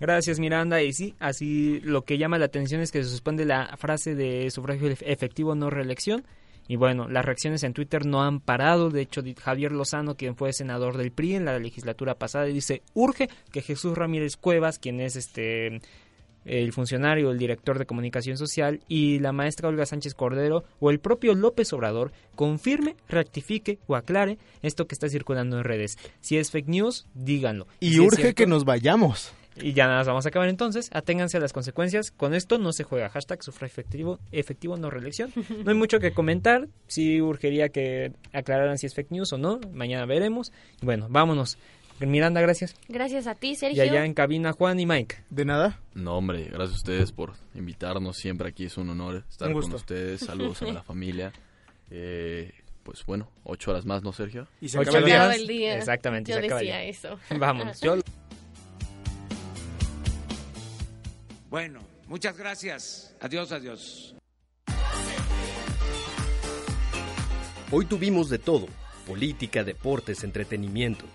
Gracias 0.00 0.38
Miranda. 0.38 0.82
Y 0.82 0.92
sí, 0.92 1.14
así 1.18 1.80
lo 1.80 2.02
que 2.02 2.18
llama 2.18 2.38
la 2.38 2.46
atención 2.46 2.80
es 2.80 2.92
que 2.92 3.02
se 3.02 3.08
suspende 3.08 3.44
la 3.44 3.76
frase 3.78 4.14
de 4.14 4.50
sufragio 4.50 4.94
efectivo 5.00 5.54
no 5.54 5.70
reelección. 5.70 6.24
Y 6.66 6.76
bueno, 6.76 7.08
las 7.08 7.24
reacciones 7.24 7.62
en 7.62 7.74
Twitter 7.74 8.06
no 8.06 8.22
han 8.22 8.40
parado. 8.40 8.90
De 8.90 9.02
hecho, 9.02 9.22
Javier 9.38 9.72
Lozano, 9.72 10.16
quien 10.16 10.34
fue 10.34 10.52
senador 10.52 10.96
del 10.96 11.12
PRI 11.12 11.34
en 11.34 11.44
la 11.44 11.58
legislatura 11.58 12.14
pasada, 12.14 12.46
dice, 12.46 12.82
urge 12.94 13.28
que 13.52 13.60
Jesús 13.60 13.96
Ramírez 13.96 14.36
Cuevas, 14.36 14.78
quien 14.78 15.00
es 15.00 15.16
este 15.16 15.80
el 16.44 16.72
funcionario, 16.72 17.30
el 17.30 17.38
director 17.38 17.78
de 17.78 17.86
comunicación 17.86 18.36
social 18.36 18.80
y 18.88 19.18
la 19.18 19.32
maestra 19.32 19.68
Olga 19.68 19.86
Sánchez 19.86 20.14
Cordero 20.14 20.64
o 20.80 20.90
el 20.90 21.00
propio 21.00 21.34
López 21.34 21.72
Obrador 21.72 22.12
confirme, 22.34 22.96
rectifique 23.08 23.78
o 23.86 23.96
aclare 23.96 24.38
esto 24.62 24.86
que 24.86 24.94
está 24.94 25.08
circulando 25.08 25.58
en 25.58 25.64
redes. 25.64 25.98
Si 26.20 26.36
es 26.36 26.50
fake 26.50 26.68
news, 26.68 27.06
díganlo. 27.14 27.66
Y, 27.80 27.98
urge 28.00 28.34
que 28.34 28.46
nos 28.46 28.64
vayamos. 28.64 29.32
Y 29.56 29.72
ya 29.72 29.86
nada 29.86 29.98
más 29.98 30.06
vamos 30.08 30.26
a 30.26 30.30
acabar 30.30 30.48
entonces. 30.48 30.90
Aténganse 30.92 31.36
a 31.36 31.40
las 31.40 31.52
consecuencias. 31.52 32.10
Con 32.10 32.34
esto 32.34 32.58
no 32.58 32.72
se 32.72 32.82
juega. 32.82 33.08
Hashtag 33.08 33.42
sufra 33.42 33.66
efectivo, 33.66 34.18
efectivo 34.32 34.76
no 34.76 34.90
reelección. 34.90 35.32
No 35.64 35.70
hay 35.70 35.76
mucho 35.76 36.00
que 36.00 36.12
comentar. 36.12 36.68
Sí 36.88 37.20
urgería 37.20 37.68
que 37.68 38.12
aclararan 38.32 38.78
si 38.78 38.86
es 38.86 38.94
fake 38.94 39.12
news 39.12 39.32
o 39.32 39.38
no. 39.38 39.60
Mañana 39.72 40.06
veremos. 40.06 40.52
Bueno, 40.82 41.06
vámonos. 41.08 41.56
Miranda, 42.00 42.40
gracias. 42.40 42.74
Gracias 42.88 43.26
a 43.26 43.34
ti, 43.34 43.54
Sergio. 43.54 43.84
Y 43.84 43.88
allá 43.88 44.04
en 44.04 44.14
cabina, 44.14 44.52
Juan 44.52 44.78
y 44.80 44.86
Mike. 44.86 45.16
De 45.30 45.44
nada. 45.44 45.80
No, 45.94 46.16
hombre, 46.16 46.44
gracias 46.44 46.72
a 46.72 46.76
ustedes 46.76 47.12
por 47.12 47.34
invitarnos. 47.54 48.16
Siempre 48.16 48.48
aquí 48.48 48.64
es 48.64 48.76
un 48.76 48.90
honor 48.90 49.24
estar 49.28 49.52
con 49.52 49.72
ustedes. 49.72 50.20
Saludos 50.20 50.62
a 50.62 50.66
la 50.66 50.82
familia. 50.84 51.32
Eh, 51.90 52.52
pues 52.82 53.04
bueno, 53.06 53.30
ocho 53.44 53.70
horas 53.70 53.86
más, 53.86 54.02
¿no, 54.02 54.12
Sergio? 54.12 54.46
Y 54.60 54.68
se 54.68 54.78
acaba 54.78 54.98
el, 55.34 55.46
día. 55.46 55.76
Exactamente. 55.78 56.32
Yo 56.32 56.40
decía 56.40 56.82
eso. 56.82 57.18
Vamos. 57.38 57.80
Bueno, 61.48 61.80
muchas 62.08 62.36
gracias. 62.36 63.16
Adiós, 63.20 63.52
adiós. 63.52 64.16
Hoy 67.70 67.86
tuvimos 67.86 68.28
de 68.28 68.38
todo. 68.38 68.66
Política, 69.06 69.64
deportes, 69.64 70.24
entretenimiento. 70.24 71.06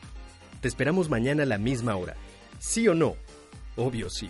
Te 0.61 0.67
esperamos 0.67 1.09
mañana 1.09 1.43
a 1.43 1.45
la 1.45 1.57
misma 1.57 1.95
hora. 1.95 2.15
¿Sí 2.59 2.87
o 2.87 2.93
no? 2.93 3.15
Obvio 3.77 4.09
sí. 4.09 4.29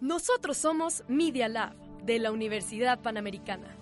Nosotros 0.00 0.56
somos 0.56 1.02
Media 1.08 1.48
Lab 1.48 1.74
de 2.04 2.18
la 2.18 2.30
Universidad 2.30 3.00
Panamericana. 3.00 3.76